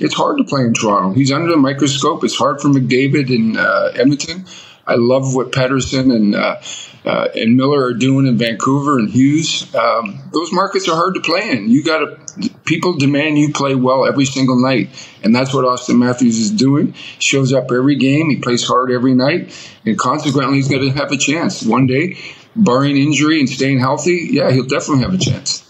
[0.00, 1.14] it's hard to play in Toronto.
[1.14, 2.24] He's under the microscope.
[2.24, 4.46] It's hard for McDavid and uh, Edmonton.
[4.90, 6.60] I love what Pettersson and uh,
[7.04, 9.72] uh, and Miller are doing in Vancouver and Hughes.
[9.74, 11.70] Um, those markets are hard to play in.
[11.70, 14.88] You got to people demand you play well every single night,
[15.22, 16.94] and that's what Auston Matthews is doing.
[17.20, 18.30] Shows up every game.
[18.30, 19.54] He plays hard every night,
[19.86, 22.18] and consequently, he's going to have a chance one day,
[22.56, 24.28] barring injury and staying healthy.
[24.32, 25.69] Yeah, he'll definitely have a chance.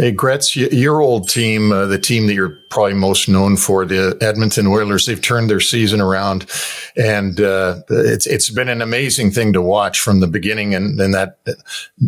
[0.00, 4.16] Hey, Gretz, your old team, uh, the team that you're probably most known for, the
[4.20, 6.46] Edmonton Oilers, they've turned their season around,
[6.96, 11.14] and uh, it's it's been an amazing thing to watch from the beginning and, and
[11.14, 11.38] that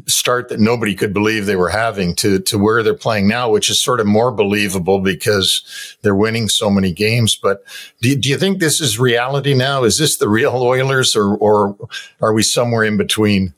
[0.07, 3.69] start that nobody could believe they were having to to where they're playing now, which
[3.69, 7.35] is sort of more believable because they're winning so many games.
[7.35, 7.65] But
[8.01, 9.83] do, do you think this is reality now?
[9.83, 11.77] Is this the real Oilers, or or
[12.21, 13.53] are we somewhere in between?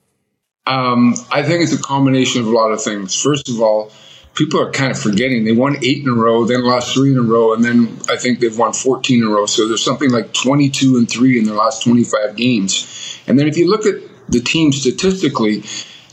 [0.66, 3.20] Um, I think it's a combination of a lot of things.
[3.20, 3.92] First of all
[4.34, 7.18] people are kind of forgetting they won eight in a row, then lost three in
[7.18, 9.46] a row, and then I think they've won 14 in a row.
[9.46, 13.20] So there's something like 22 and three in their last 25 games.
[13.26, 13.96] And then if you look at
[14.28, 15.64] the team statistically,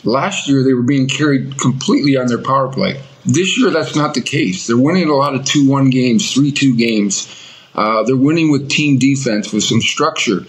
[0.03, 3.01] last year they were being carried completely on their power play.
[3.25, 4.67] This year that's not the case.
[4.67, 7.36] They're winning a lot of 2 1 games, 3 2 games.
[7.75, 10.45] Uh, they're winning with team defense, with some structure.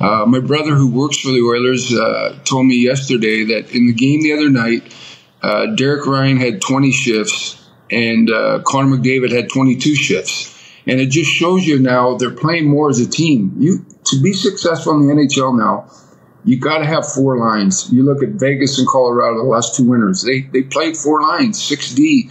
[0.00, 3.92] Uh, my brother, who works for the Oilers, uh, told me yesterday that in the
[3.92, 4.82] game the other night,
[5.42, 10.48] uh, Derek Ryan had 20 shifts, and uh, Connor McDavid had 22 shifts.
[10.86, 13.54] And it just shows you now they're playing more as a team.
[13.58, 15.90] You to be successful in the NHL now,
[16.44, 17.92] you got to have four lines.
[17.92, 20.22] You look at Vegas and Colorado, the last two winners.
[20.22, 22.30] They they played four lines, six D.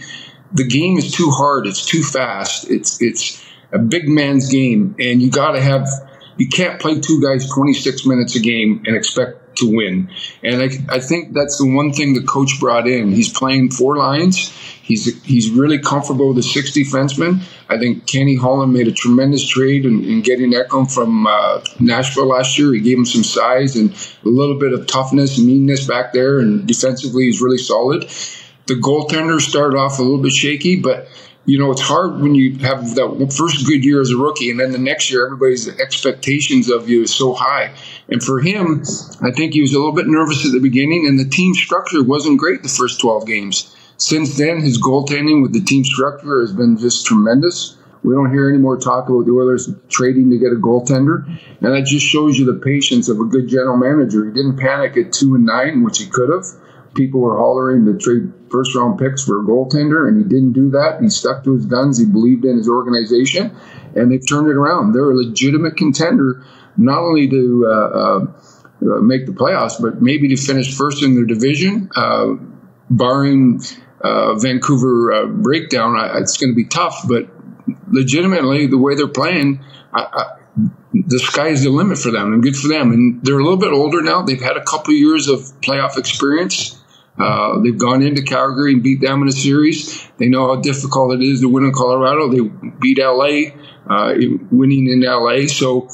[0.52, 1.66] The game is too hard.
[1.66, 2.70] It's too fast.
[2.70, 5.88] It's it's a big man's game, and you got to have.
[6.36, 10.10] You can't play two guys 26 minutes a game and expect to win.
[10.42, 13.12] And I, I think that's the one thing the coach brought in.
[13.12, 14.48] He's playing four lines.
[14.82, 17.42] He's he's really comfortable with the six defensemen.
[17.68, 22.26] I think Kenny Holland made a tremendous trade in, in getting Ekholm from uh, Nashville
[22.26, 22.74] last year.
[22.74, 23.90] He gave him some size and
[24.24, 28.02] a little bit of toughness and meanness back there, and defensively he's really solid.
[28.66, 31.08] The goaltender started off a little bit shaky, but
[31.44, 34.60] you know, it's hard when you have that first good year as a rookie, and
[34.60, 37.74] then the next year, everybody's expectations of you is so high.
[38.12, 38.82] And for him,
[39.22, 42.04] I think he was a little bit nervous at the beginning, and the team structure
[42.04, 43.74] wasn't great the first 12 games.
[43.96, 47.78] Since then, his goaltending with the team structure has been just tremendous.
[48.02, 51.24] We don't hear any more talk about the Oilers trading to get a goaltender,
[51.62, 54.26] and that just shows you the patience of a good general manager.
[54.26, 56.44] He didn't panic at two and nine, which he could have.
[56.92, 60.68] People were hollering to trade first round picks for a goaltender, and he didn't do
[60.72, 61.00] that.
[61.00, 61.96] He stuck to his guns.
[61.96, 63.56] He believed in his organization,
[63.96, 64.92] and they've turned it around.
[64.92, 66.44] They're a legitimate contender
[66.76, 68.26] not only to uh, uh,
[68.82, 72.34] uh, make the playoffs, but maybe to finish first in their division, uh,
[72.90, 73.60] barring
[74.02, 75.96] uh, Vancouver breakdown.
[76.16, 77.28] it's going to be tough, but
[77.88, 80.24] legitimately, the way they're playing, I, I,
[80.92, 82.92] the sky's the limit for them, and good for them.
[82.92, 84.22] And they're a little bit older now.
[84.22, 86.78] They've had a couple years of playoff experience.
[87.18, 90.06] Uh, they've gone into Calgary and beat them in a series.
[90.16, 92.28] They know how difficult it is to win in Colorado.
[92.28, 92.40] They
[92.80, 93.52] beat LA,
[93.88, 94.14] uh,
[94.50, 95.46] winning in LA.
[95.46, 95.88] So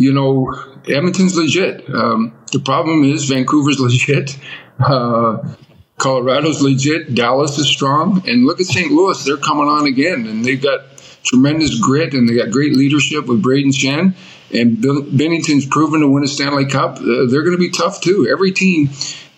[0.00, 0.52] you know,
[0.88, 1.88] Edmonton's legit.
[1.92, 4.38] Um, the problem is Vancouver's legit.
[4.78, 5.54] Uh,
[5.98, 7.14] Colorado's legit.
[7.14, 8.26] Dallas is strong.
[8.28, 8.90] And look at St.
[8.90, 9.22] Louis.
[9.24, 10.26] They're coming on again.
[10.26, 10.80] And they've got
[11.22, 14.14] tremendous grit and they got great leadership with Braden Schenn.
[14.52, 16.96] And Binnington's proven to win a Stanley Cup.
[16.96, 18.26] Uh, they're going to be tough too.
[18.30, 18.88] Every team,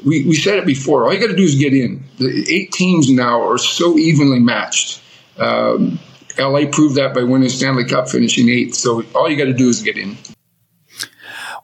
[0.05, 2.05] we, we said it before, all you got to do is get in.
[2.19, 5.03] The eight teams now are so evenly matched.
[5.39, 5.99] Um,
[6.39, 8.77] LA proved that by winning Stanley Cup, finishing eighth.
[8.77, 10.17] So all you got to do is get in.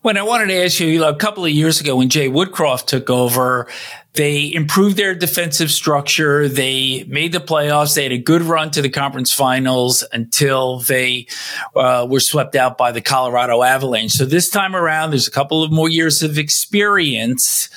[0.02, 2.28] When I wanted to ask you, you know, a couple of years ago when Jay
[2.28, 3.66] Woodcroft took over,
[4.12, 6.48] they improved their defensive structure.
[6.48, 7.94] They made the playoffs.
[7.94, 11.26] They had a good run to the conference finals until they
[11.74, 14.12] uh, were swept out by the Colorado Avalanche.
[14.12, 17.68] So this time around, there's a couple of more years of experience,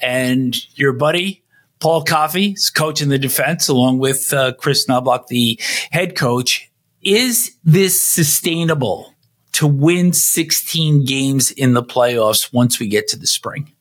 [0.00, 1.42] and your buddy
[1.80, 5.60] Paul Coffey is coaching the defense along with uh, Kris Knoblauch, the
[5.90, 6.70] head coach.
[7.02, 9.14] Is this sustainable?
[9.58, 13.72] To win 16 games in the playoffs once we get to the spring?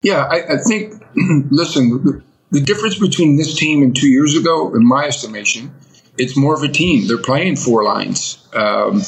[0.00, 1.02] Yeah, I, I think,
[1.50, 5.74] listen, the, difference between this team and two years ago, in my estimation,
[6.16, 7.08] it's more of a team.
[7.08, 8.38] They're playing four lines.
[8.54, 9.02] Um,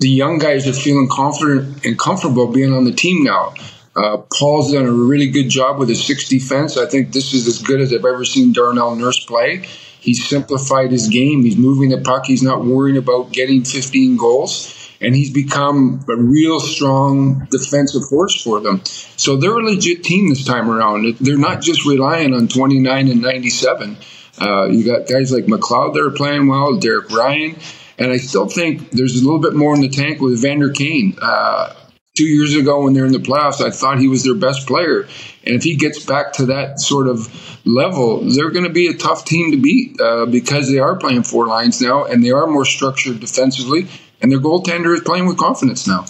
[0.00, 3.54] the young guys are feeling confident and comfortable being on the team now.
[3.96, 6.76] Uh, Paul's done a really good job with his six defense.
[6.76, 9.66] I think this is as good as I've ever seen Darnell Nurse play.
[9.98, 11.42] He's simplified his game.
[11.42, 12.26] He's moving the puck.
[12.26, 18.40] He's not worrying about getting 15 goals and he's become a real strong defensive force
[18.42, 18.82] for them.
[19.16, 21.16] So they're a legit team this time around.
[21.18, 23.96] They're not just relying on 29 and 97.
[24.38, 27.56] Uh, you got guys like McLeod that are playing well, Derek Ryan,
[27.98, 31.16] and I still think there's a little bit more in the tank with Vander Kane.
[31.20, 31.74] Uh,
[32.16, 35.02] two years ago when they're in the playoffs, I thought he was their best player.
[35.44, 37.30] And if he gets back to that sort of
[37.64, 41.22] level, they're going to be a tough team to beat uh, because they are playing
[41.22, 43.86] four lines now and they are more structured defensively.
[44.20, 46.06] And their goaltender is playing with confidence now.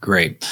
[0.00, 0.46] Great.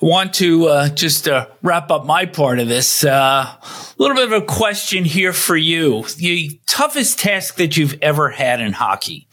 [0.00, 3.02] Want to uh, just uh, wrap up my part of this.
[3.04, 3.54] A uh,
[3.98, 6.04] little bit of a question here for you.
[6.16, 9.28] The toughest task that you've ever had in hockey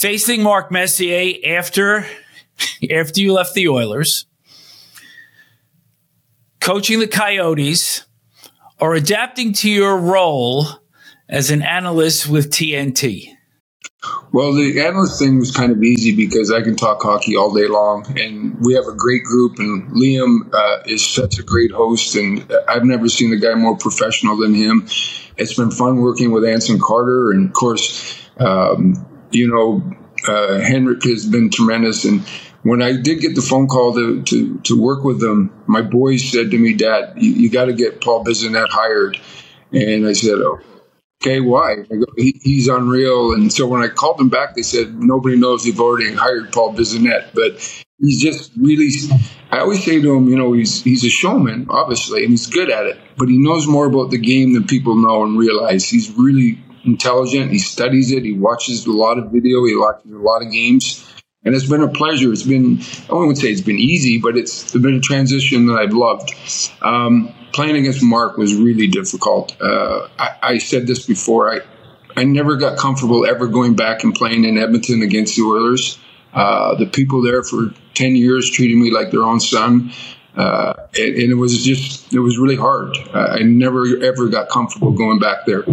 [0.00, 2.06] facing Mark Messier after
[2.90, 4.26] after you left the Oilers,
[6.60, 8.06] coaching the Coyotes,
[8.80, 10.66] or adapting to your role
[11.28, 13.36] as an analyst with TNT?
[14.32, 17.66] Well, the analyst thing was kind of easy because I can talk hockey all day
[17.66, 19.58] long, and we have a great group.
[19.58, 23.76] And Liam uh, is such a great host, and I've never seen a guy more
[23.76, 24.86] professional than him.
[25.36, 29.82] It's been fun working with Anson Carter, and of course, um, you know,
[30.26, 32.04] uh, Henrik has been tremendous.
[32.04, 32.20] And
[32.62, 36.30] when I did get the phone call to, to, to work with them, my boys
[36.30, 39.20] said to me, Dad, you, you got to get Paul Bissonnette hired.
[39.72, 40.60] And I said, oh,
[41.22, 41.76] okay, why?
[41.76, 43.32] Go, he, he's unreal.
[43.32, 46.74] And so when I called them back, they said, nobody knows they've already hired Paul
[46.74, 47.34] Bissonnette.
[47.34, 47.60] But
[47.98, 48.88] he's just really,
[49.50, 52.70] I always say to him, you know, he's, he's a showman, obviously, and he's good
[52.70, 55.88] at it, but he knows more about the game than people know and realize.
[55.88, 57.50] He's really intelligent.
[57.50, 58.24] He studies it.
[58.24, 59.64] He watches a lot of video.
[59.66, 61.06] He watches a lot of games
[61.44, 62.32] and it's been a pleasure.
[62.32, 65.92] It's been I wouldn't say it's been easy, but it's been a transition that I've
[65.92, 66.34] loved.
[66.82, 69.56] Um, playing against Mark was really difficult.
[69.60, 71.52] Uh, I, I, said this before.
[71.52, 71.60] I
[72.16, 75.98] I never got comfortable ever going back and playing in Edmonton against the Oilers.
[76.32, 79.92] Uh, the people there for ten years treated me like their own son.
[80.36, 82.96] Uh, and, and, it was just it was really hard.
[83.12, 85.64] I never ever got comfortable going back there.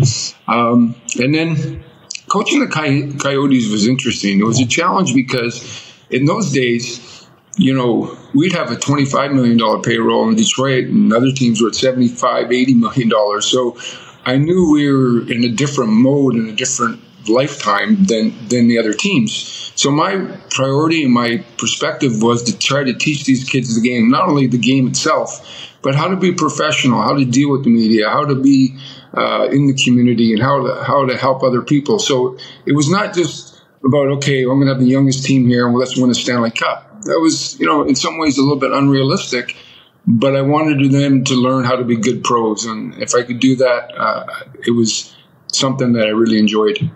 [0.47, 1.83] Um, and then
[2.27, 4.39] coaching the Coyotes was interesting.
[4.39, 9.81] It was a challenge because in those days, you know, we'd have a $25 million
[9.81, 13.45] payroll in Detroit and other teams were at $75, 80 million dollars.
[13.45, 13.77] So
[14.25, 18.77] I knew we were in a different mode and a different lifetime than than the
[18.77, 19.71] other teams.
[19.75, 24.09] So my priority and my perspective was to try to teach these kids the game,
[24.09, 27.69] not only the game itself, but how to be professional, how to deal with the
[27.69, 28.77] media, how to be
[29.17, 31.99] uh, in the community and how to, how to help other people.
[31.99, 35.67] So it was not just about, okay, I'm going to have the youngest team here
[35.67, 37.01] and let's win a Stanley Cup.
[37.01, 39.55] That was, you know, in some ways a little bit unrealistic,
[40.05, 42.65] but I wanted them to learn how to be good pros.
[42.65, 44.25] And if I could do that, uh,
[44.65, 45.15] it was
[45.51, 46.91] something that I really enjoyed.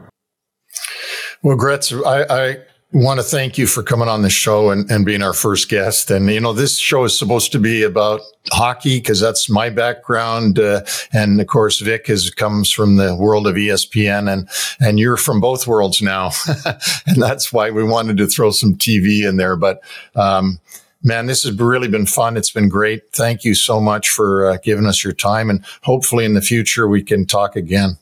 [1.43, 2.57] Well, Gretz, I, I
[2.93, 6.11] want to thank you for coming on the show and, and being our first guest.
[6.11, 10.59] And, you know, this show is supposed to be about hockey because that's my background.
[10.59, 10.81] Uh,
[11.13, 14.49] and of course, Vic has comes from the world of ESPN and,
[14.79, 16.31] and you're from both worlds now.
[17.05, 19.55] and that's why we wanted to throw some TV in there.
[19.55, 19.81] But,
[20.15, 20.59] um,
[21.01, 22.35] man, this has really been fun.
[22.35, 23.13] It's been great.
[23.13, 26.87] Thank you so much for uh, giving us your time and hopefully in the future
[26.87, 27.97] we can talk again.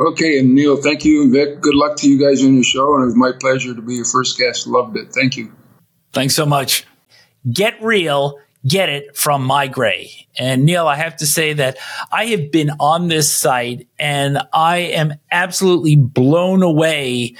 [0.00, 1.60] Okay, and Neil, thank you, and Vic.
[1.60, 3.94] Good luck to you guys on your show, and it was my pleasure to be
[3.94, 4.66] your first guest.
[4.66, 5.12] Loved it.
[5.12, 5.52] Thank you.
[6.12, 6.84] Thanks so much.
[7.52, 10.26] Get real, get it from MeiGray.
[10.38, 11.76] And Neil, I have to say that
[12.10, 17.36] I have been on this site and I am absolutely blown away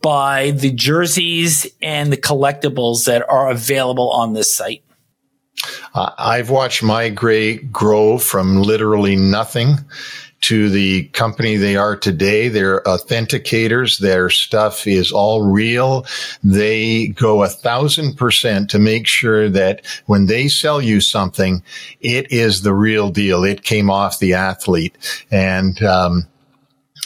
[0.00, 4.84] by the jerseys and the collectibles that are available on this site.
[5.92, 9.78] Uh, I've watched MeiGray grow from literally nothing
[10.40, 12.48] to the company they are today.
[12.48, 13.98] They're authenticators.
[13.98, 16.06] Their stuff is all real.
[16.44, 21.62] They go a thousand percent to make sure that when they sell you something,
[22.00, 23.44] it is the real deal.
[23.44, 24.96] It came off the athlete
[25.30, 26.28] and, um,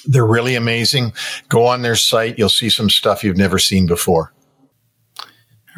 [0.05, 1.13] they're really amazing.
[1.49, 2.39] Go on their site.
[2.39, 4.33] You'll see some stuff you've never seen before.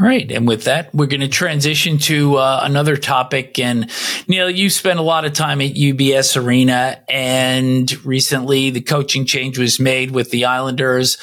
[0.01, 0.29] All right.
[0.33, 3.61] And with that, we're going to transition to uh, another topic.
[3.61, 3.89] And
[4.27, 9.57] Neil, you spent a lot of time at UBS Arena, and recently the coaching change
[9.57, 11.17] was made with the Islanders,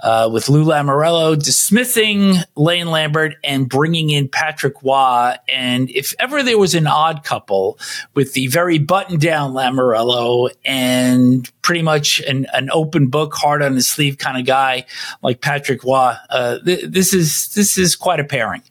[0.00, 5.34] uh, with Lou Lamoriello dismissing Lane Lambert and bringing in Patrick Roy.
[5.46, 7.78] And if ever there was an odd couple
[8.14, 13.74] with the very buttoned down Lamoriello and pretty much an, an open book, hard on
[13.74, 14.86] his sleeve kind of guy
[15.22, 18.62] like Patrick Roy, uh, th- this is this is quite quite a pairing.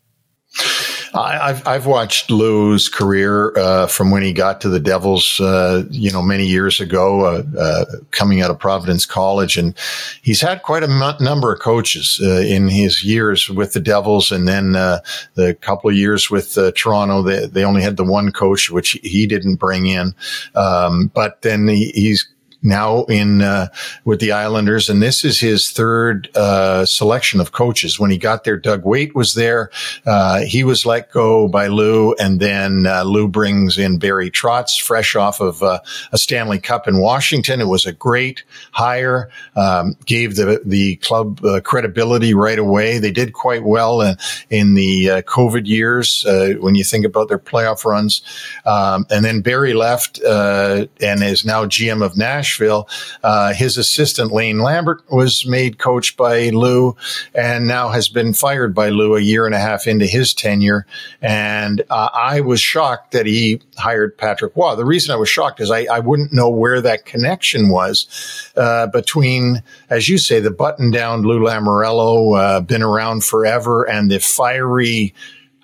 [1.15, 6.11] I've I've watched Lou's career uh, from when he got to the Devils, uh, you
[6.11, 9.75] know, many years ago, uh, uh coming out of Providence College, and
[10.23, 14.31] he's had quite a m- number of coaches uh, in his years with the Devils,
[14.31, 15.01] and then uh,
[15.35, 17.21] the couple of years with Toronto.
[17.21, 20.15] They they only had the one coach, which he didn't bring in,
[20.55, 22.32] um, but then he, he's
[22.63, 23.67] now in uh,
[24.05, 27.99] with the Islanders, and this is his third uh, selection of coaches.
[27.99, 29.69] When he got there, Doug Weight was there.
[30.05, 34.81] Uh, he was let go by Lou, and then uh, Lou brings in Barry Trotz,
[34.81, 35.79] fresh off of uh,
[36.11, 37.59] a Stanley Cup in Washington.
[37.59, 42.97] It was a great hire, um, gave the the club uh, credibility right away.
[42.97, 44.15] They did quite well in,
[44.49, 46.25] in the COVID years
[46.59, 48.21] when you think about their playoff runs,
[48.65, 50.89] um, and then Barry left and
[51.23, 52.52] is now GM of Nash.
[52.53, 52.87] Nashville.
[53.23, 56.95] Uh, his assistant, Lane Lambert, was made coach by Lou
[57.33, 60.85] and now has been fired by Lou a year and a half into his tenure.
[61.21, 64.75] And uh, I was shocked that he hired Patrick Roy.
[64.75, 68.87] The reason I was shocked is I, I wouldn't know where that connection was uh,
[68.87, 74.19] between, as you say, the button down Lou Lamoriello, uh, been around forever, and the
[74.19, 75.13] fiery,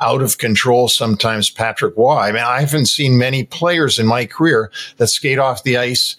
[0.01, 2.17] out of control sometimes Patrick Roy.
[2.17, 6.15] I mean, I haven't seen many players in my career that skate off the ice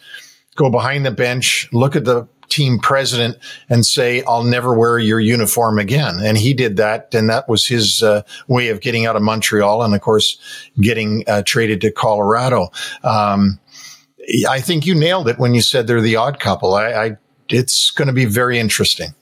[0.57, 3.38] go behind the bench, look at the team president
[3.68, 6.18] and say, I'll never wear your uniform again.
[6.20, 7.14] And he did that.
[7.14, 10.38] And that was his uh, way of getting out of Montreal and, of course,
[10.80, 12.70] getting uh, traded to Colorado.
[13.05, 13.61] Um,
[14.48, 16.74] I think you nailed it when you said they're the odd couple.
[16.74, 17.16] I, I
[17.48, 19.14] it's going to be very interesting.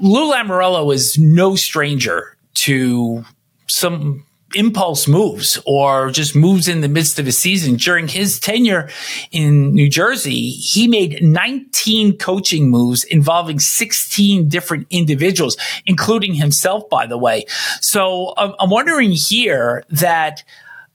[0.00, 3.24] Lou Lamoriello is no stranger to
[3.66, 7.76] some impulse moves or just moves in the midst of a season.
[7.76, 8.88] During his tenure
[9.30, 17.06] in New Jersey, he made 19 coaching moves involving 16 different individuals, including himself, by
[17.06, 17.44] the way.
[17.80, 20.42] So I'm wondering here that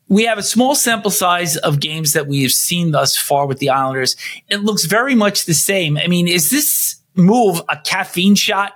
[0.08, 3.60] we have a small sample size of games that we have seen thus far with
[3.60, 4.18] the Islanders.
[4.50, 5.98] It looks very much the same.
[5.98, 8.74] I mean, is this move a caffeine shot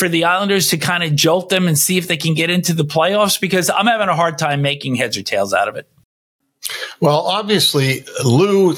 [0.00, 2.72] for the Islanders to kind of jolt them and see if they can get into
[2.72, 3.40] the playoffs?
[3.40, 5.88] Because I'm having a hard time making heads or tails out of it.
[7.00, 8.74] Well, obviously, Lou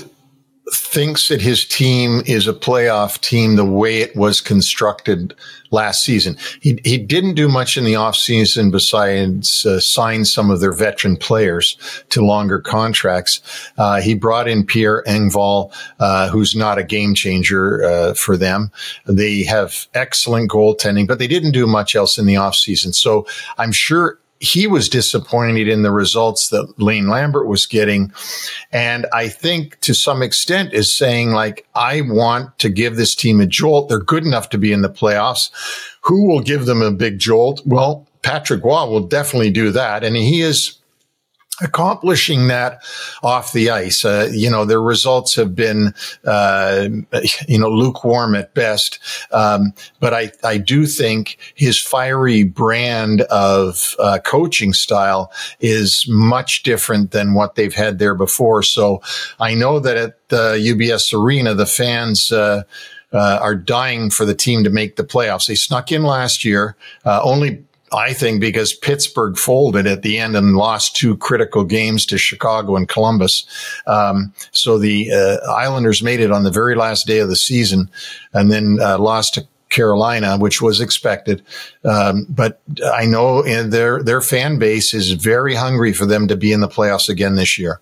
[0.75, 5.35] thinks that his team is a playoff team the way it was constructed
[5.71, 6.37] last season.
[6.61, 11.17] He, he didn't do much in the offseason besides uh, sign some of their veteran
[11.17, 11.77] players
[12.11, 13.41] to longer contracts.
[13.79, 18.71] Uh, he brought in Pierre Engvall, uh, who's not a game changer uh, for them.
[19.07, 22.95] They have excellent goaltending, but they didn't do much else in the offseason.
[22.95, 23.27] So
[23.59, 28.13] I'm sure he was disappointed in the results that Lane Lambert was getting.
[28.73, 33.41] And I think to some extent is saying like, I want to give this team
[33.41, 33.89] a jolt.
[33.89, 35.51] They're good enough to be in the playoffs.
[36.03, 37.63] Who will give them a big jolt?
[37.65, 40.03] Well, Patrick Roy will definitely do that.
[40.03, 40.77] And he is
[41.61, 42.83] accomplishing that
[43.23, 44.05] off the ice.
[44.05, 45.95] Uh, you know, their results have been,
[46.25, 46.89] uh,
[47.49, 48.99] you know, lukewarm at best.
[49.33, 56.63] Um, but I, I do think his fiery brand of uh, coaching style is much
[56.63, 58.63] different than what they've had there before.
[58.63, 59.03] So
[59.39, 62.63] I know that at the UBS Arena, the fans, uh,
[63.13, 65.47] uh, are dying for the team to make the playoffs.
[65.47, 67.63] They snuck in last year, uh, only
[67.93, 72.77] I think because Pittsburgh folded at the end and lost two critical games to Chicago
[72.77, 73.47] and Columbus.
[73.87, 77.91] Um, so the uh, Islanders made it on the very last day of the season
[78.33, 81.43] and then uh, lost to Carolina, which was expected.
[81.85, 82.61] Um, but
[82.95, 86.69] I know their their fan base is very hungry for them to be in the
[86.69, 87.81] playoffs again this year.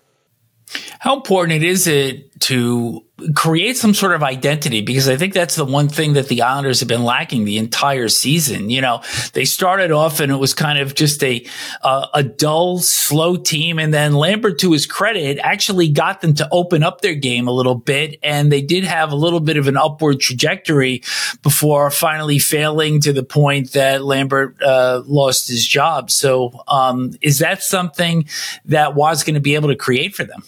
[0.99, 3.03] How important it is it to
[3.35, 4.81] create some sort of identity?
[4.81, 8.09] Because I think that's the one thing that the Islanders have been lacking the entire
[8.09, 8.69] season.
[8.69, 9.01] You know,
[9.33, 11.45] they started off and it was kind of just a
[11.83, 16.47] uh, a dull, slow team, and then Lambert, to his credit, actually got them to
[16.51, 19.67] open up their game a little bit, and they did have a little bit of
[19.67, 21.03] an upward trajectory
[21.43, 26.11] before finally failing to the point that Lambert uh, lost his job.
[26.11, 28.25] So, um, is that something
[28.65, 30.43] that was going to be able to create for them?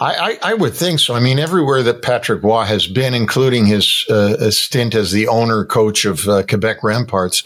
[0.00, 1.14] I, I, I, would think so.
[1.14, 5.64] I mean, everywhere that Patrick Roy has been, including his uh, stint as the owner
[5.64, 7.44] coach of uh, Quebec Remparts,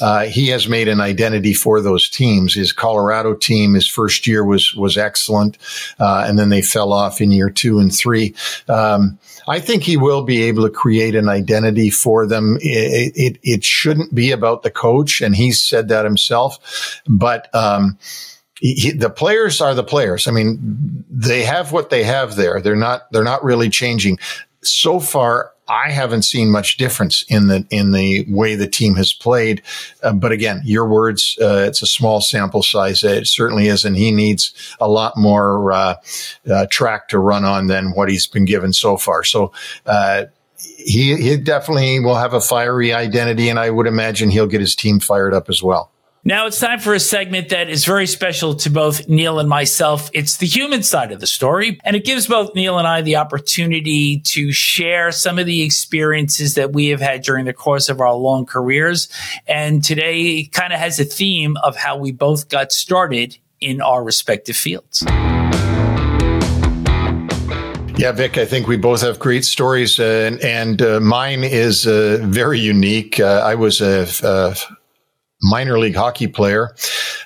[0.00, 2.54] uh, he has made an identity for those teams.
[2.54, 5.58] His Colorado team, his first year was was excellent,
[5.98, 8.34] uh, and then they fell off in year two and three.
[8.68, 9.18] Um,
[9.48, 12.58] I think he will be able to create an identity for them.
[12.60, 17.52] It, it, it shouldn't be about the coach, and he's said that himself, but.
[17.54, 17.98] Um,
[18.60, 20.26] he, the players are the players.
[20.26, 22.60] I mean, they have what they have there.
[22.60, 24.18] They're not, they're not really changing.
[24.62, 29.12] So far, I haven't seen much difference in the in the way the team has
[29.12, 29.62] played.
[30.02, 33.04] Uh, but again, your words, uh, it's a small sample size.
[33.04, 35.94] It certainly is, and he needs a lot more uh,
[36.50, 39.24] uh track to run on than what he's been given so far.
[39.24, 39.52] So.
[39.86, 40.24] Uh,
[40.60, 44.74] he, he definitely will have a fiery identity, and I would imagine he'll get his
[44.74, 45.92] team fired up as well.
[46.28, 50.10] Now it's time for a segment that is very special to both Neil and myself.
[50.12, 53.16] It's the human side of the story, and it gives both Neil and I the
[53.16, 58.02] opportunity to share some of the experiences that we have had during the course of
[58.02, 59.08] our long careers.
[59.46, 64.04] And today kind of has a theme of how we both got started in our
[64.04, 65.02] respective fields.
[67.96, 71.86] Yeah, Vic, I think we both have great stories, uh, and, and uh, mine is
[71.86, 73.18] uh, very unique.
[73.18, 74.54] Uh, I was a, a
[75.42, 76.74] minor league hockey player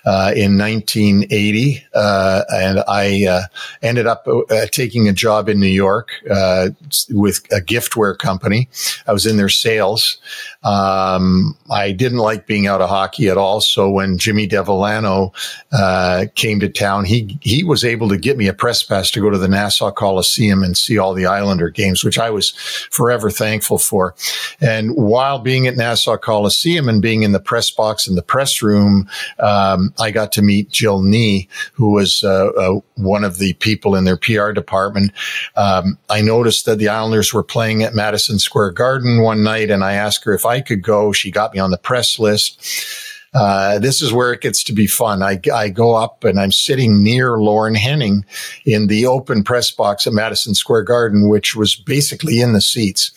[0.04, 3.42] uh, in 1980, uh, and I uh,
[3.82, 6.70] ended up uh, taking a job in New York uh,
[7.10, 8.68] with a giftware company.
[9.06, 10.18] I was in their sales.
[10.64, 13.60] Um, I didn't like being out of hockey at all.
[13.60, 15.32] So when Jimmy Devellano
[15.72, 19.20] uh, came to town, he he was able to get me a press pass to
[19.20, 22.50] go to the Nassau Coliseum and see all the Islander games, which I was
[22.90, 24.14] forever thankful for.
[24.60, 28.62] And while being at Nassau Coliseum and being in the press box in the press
[28.62, 33.54] room, um, I got to meet Jill Nee, who was uh, uh, one of the
[33.54, 35.12] people in their PR department.
[35.56, 39.84] Um, I noticed that the Islanders were playing at Madison Square Garden one night, and
[39.84, 41.12] I asked her if I could go.
[41.12, 43.11] She got me on the press list.
[43.34, 45.22] Uh, this is where it gets to be fun.
[45.22, 48.24] I, I go up and I'm sitting near Lorne Henning
[48.66, 53.10] in the open press box at Madison Square Garden, which was basically in the seats.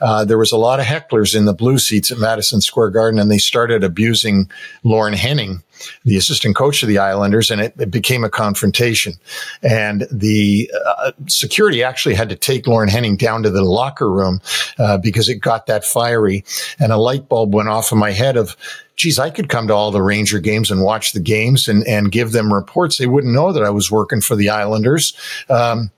[0.00, 3.20] Uh, there was a lot of hecklers in the blue seats at Madison Square Garden,
[3.20, 4.50] and they started abusing
[4.84, 5.62] Lorne Henning
[6.04, 9.14] the assistant coach of the Islanders, and it, it became a confrontation.
[9.62, 14.40] And the uh, security actually had to take Lorne Henning down to the locker room
[14.78, 16.44] uh, because it got that fiery.
[16.78, 18.56] And a light bulb went off in my head of,
[18.96, 22.10] geez, I could come to all the Ranger games and watch the games and, and
[22.10, 22.98] give them reports.
[22.98, 25.14] They wouldn't know that I was working for the Islanders.
[25.48, 25.90] Um,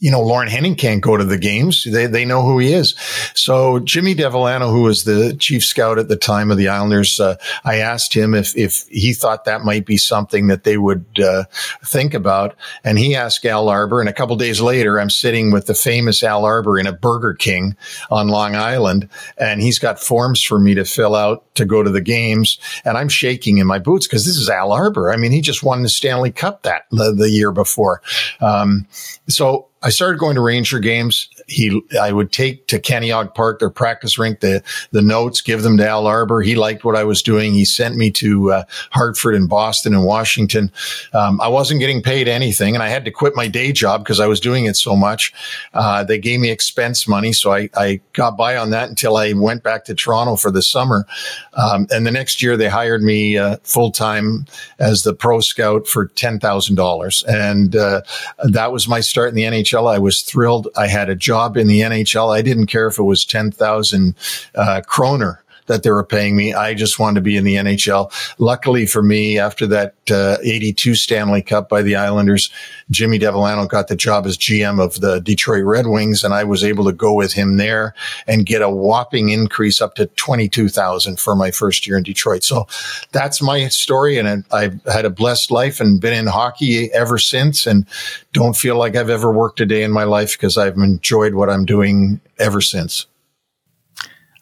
[0.00, 1.86] you know, Lorne Henning can't go to the games.
[1.90, 2.94] They, they know who he is.
[3.34, 7.36] So Jimmy Devellano, who was the chief scout at the time of the Islanders, uh,
[7.64, 11.44] I asked him if, if he thought that might be something that they would uh,
[11.84, 12.54] think about.
[12.84, 14.00] And he asked Al Arbour.
[14.00, 17.34] And a couple days later, I'm sitting with the famous Al Arbour in a Burger
[17.34, 17.76] King
[18.10, 19.08] on Long Island.
[19.36, 22.58] And he's got forms for me to fill out to go to the games.
[22.84, 25.12] And I'm shaking in my boots because this is Al Arbour.
[25.12, 28.00] I mean, he just won the Stanley Cup that the, the year before.
[28.40, 28.86] Um,
[29.28, 31.28] so I started going to Ranger games.
[31.48, 35.76] He, I would take to Cantiague Park, their practice rink, the, the notes, give them
[35.78, 36.40] to Al Arbour.
[36.42, 37.54] He liked what I was doing.
[37.54, 40.70] He sent me to uh, Hartford and Boston and Washington.
[41.12, 44.20] Um, I wasn't getting paid anything and I had to quit my day job because
[44.20, 45.32] I was doing it so much.
[45.74, 47.32] Uh, they gave me expense money.
[47.32, 50.62] So I, I got by on that until I went back to Toronto for the
[50.62, 51.06] summer.
[51.54, 54.46] Um, and the next year they hired me uh, full time
[54.78, 57.24] as the pro scout for $10,000.
[57.26, 58.02] And uh,
[58.44, 59.48] that was my start in the.
[59.48, 59.92] NHL.
[59.92, 60.68] I was thrilled.
[60.76, 62.34] I had a job in the NHL.
[62.34, 64.14] I didn't care if it was 10,000
[64.54, 66.52] uh, kroner that they were paying me.
[66.52, 68.12] I just wanted to be in the NHL.
[68.38, 72.50] Luckily for me, after that uh, 82 Stanley Cup by the Islanders,
[72.90, 76.64] Jimmy Devellano got the job as GM of the Detroit Red Wings, and I was
[76.64, 77.94] able to go with him there
[78.26, 82.42] and get a whopping increase up to 22,000 for my first year in Detroit.
[82.42, 82.66] So
[83.12, 87.66] that's my story, and I've had a blessed life and been in hockey ever since,
[87.66, 87.86] and
[88.32, 91.50] don't feel like I've ever worked a day in my life because I've enjoyed what
[91.50, 93.06] I'm doing ever since.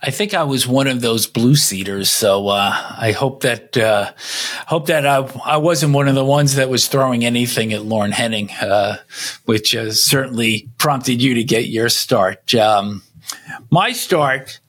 [0.03, 4.12] I think I was one of those blue seaters, so uh, I hope that uh,
[4.66, 8.12] hope that I, I wasn't one of the ones that was throwing anything at Lorne
[8.12, 8.99] Henning, uh,
[9.47, 12.55] which has certainly prompted you to get your start.
[12.55, 13.03] Um,
[13.70, 14.61] my start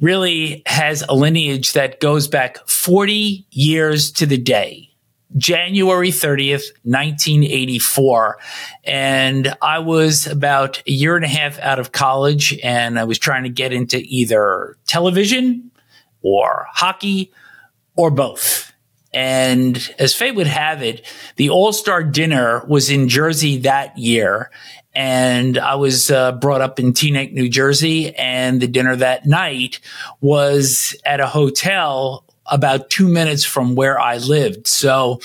[0.00, 4.89] really has a lineage that goes back 40 years to the day.
[5.36, 8.38] January 30th, 1984.
[8.84, 13.18] And I was about a year and a half out of college and I was
[13.18, 15.70] trying to get into either television
[16.22, 17.32] or hockey
[17.96, 18.72] or both.
[19.12, 21.04] And as fate would have it,
[21.36, 24.50] the All Star dinner was in Jersey that year.
[24.94, 28.14] And I was uh, brought up in Teaneck, New Jersey.
[28.14, 29.80] And the dinner that night
[30.20, 34.66] was at a hotel about two minutes from where I lived.
[34.66, 35.20] So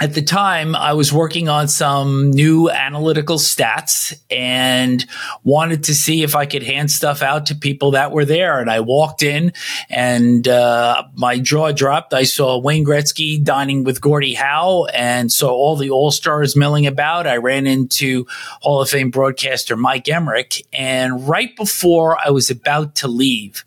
[0.00, 5.04] at the time, I was working on some new analytical stats and
[5.42, 8.60] wanted to see if I could hand stuff out to people that were there.
[8.60, 9.52] And I walked in
[9.90, 12.14] and uh, my jaw dropped.
[12.14, 16.86] I saw Wayne Gretzky dining with Gordie Howe and saw all the All Stars milling
[16.86, 17.26] about.
[17.26, 18.24] I ran into
[18.62, 20.62] Hall of Fame broadcaster Mike Emrick.
[20.72, 23.64] And right before I was about to leave,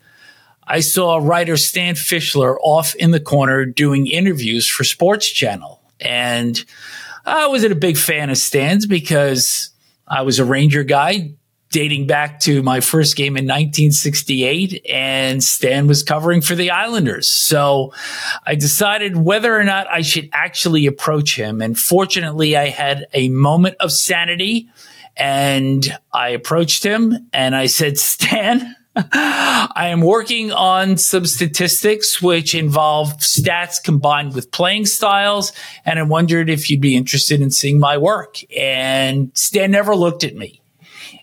[0.72, 5.82] I saw writer Stan Fischler off in the corner doing interviews for Sports Channel.
[6.00, 6.64] And
[7.26, 9.68] I wasn't a big fan of Stan's because
[10.08, 11.34] I was a Ranger guy
[11.72, 17.28] dating back to my first game in 1968 and Stan was covering for the Islanders.
[17.28, 17.92] So
[18.46, 21.60] I decided whether or not I should actually approach him.
[21.60, 24.70] And fortunately, I had a moment of sanity
[25.18, 32.54] and I approached him and I said, Stan, I am working on some statistics which
[32.54, 35.52] involve stats combined with playing styles.
[35.84, 38.38] And I wondered if you'd be interested in seeing my work.
[38.54, 40.60] And Stan never looked at me.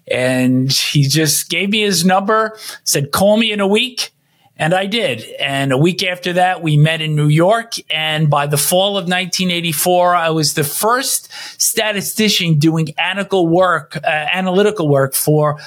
[0.09, 4.11] And he just gave me his number, said, call me in a week.
[4.59, 5.23] And I did.
[5.39, 7.75] And a week after that, we met in New York.
[7.89, 14.07] And by the fall of 1984, I was the first statistician doing analytical work, uh,
[14.07, 15.59] analytical work for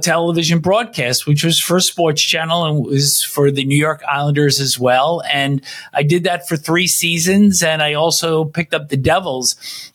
[0.00, 4.78] television broadcast, which was for Sports Channel and was for the New York Islanders as
[4.78, 5.22] well.
[5.32, 7.62] And I did that for three seasons.
[7.62, 9.54] And I also picked up the Devils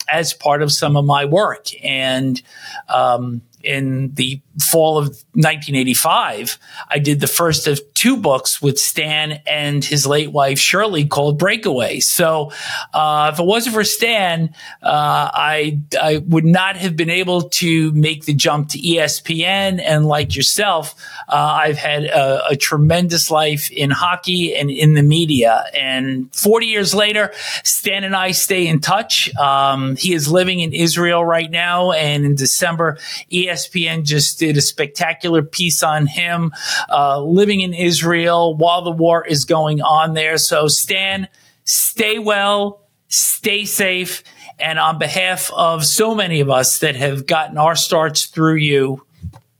[0.10, 1.68] as part of some of my work.
[1.84, 2.42] And,
[2.88, 6.58] um, in the fall of 1985,
[6.88, 11.38] I did the first of two books with Stan and his late wife Shirley called
[11.38, 12.00] Breakaway.
[12.00, 12.52] So,
[12.94, 17.92] uh, if it wasn't for Stan, uh, I I would not have been able to
[17.94, 19.82] make the jump to ESPN.
[19.84, 20.96] And like yourself,
[21.28, 25.66] uh, I've had a, a, tremendous life in hockey and in the media.
[25.74, 27.32] And 40 years later,
[27.64, 29.36] Stan and I stay in touch.
[29.36, 32.98] Um, he is living in Israel right now, and in December,
[33.32, 33.55] ESPN
[34.04, 36.54] just did a spectacular piece on him
[36.90, 40.38] uh, living in Israel while the war is going on there.
[40.38, 41.28] So, Stan,
[41.64, 44.24] stay well, stay safe.
[44.58, 49.06] And on behalf of so many of us that have gotten our starts through you,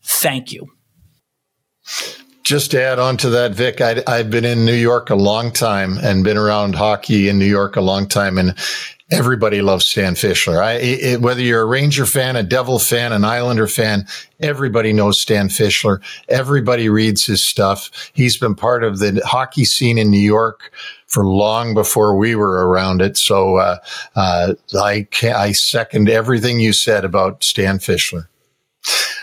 [0.02, 0.72] thank you.
[2.44, 5.52] Just to add on to that, Vic, I, have been in New York a long
[5.52, 8.38] time and been around hockey in New York a long time.
[8.38, 8.56] And
[9.12, 10.60] Everybody loves Stan Fischler.
[10.60, 14.08] I, it, whether you're a Ranger fan, a Devil fan, an Islander fan,
[14.40, 16.02] everybody knows Stan Fischler.
[16.28, 18.12] Everybody reads his stuff.
[18.14, 20.74] He's been part of the hockey scene in New York
[21.06, 23.16] for long before we were around it.
[23.16, 23.78] So uh,
[24.16, 28.28] uh, I I second everything you said about Stan Fischler.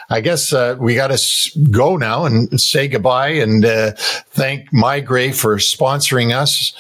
[0.09, 5.35] I guess uh, we got to go now and say goodbye and uh, thank MeiGray
[5.35, 6.73] for sponsoring us.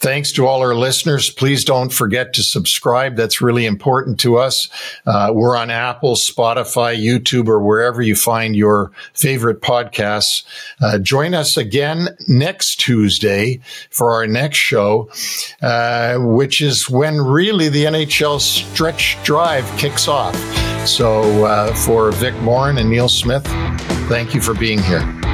[0.00, 1.28] Thanks to all our listeners.
[1.28, 3.16] Please don't forget to subscribe.
[3.16, 4.68] That's really important to us.
[5.04, 10.44] Uh, we're on Apple, Spotify, YouTube, or wherever you find your favorite podcasts.
[10.80, 15.10] Uh, join us again next Tuesday for our next show,
[15.62, 20.36] uh, which is when really the NHL stretch drive kicks off.
[20.86, 23.44] So uh, for Vic Morren and Neil Smith,
[24.08, 25.27] thank you for being here.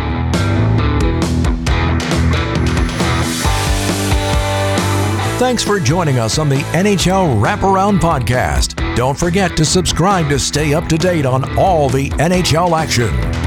[5.37, 8.77] Thanks for joining us on the NHL Wraparound Podcast.
[8.95, 13.44] Don't forget to subscribe to stay up to date on all the NHL action.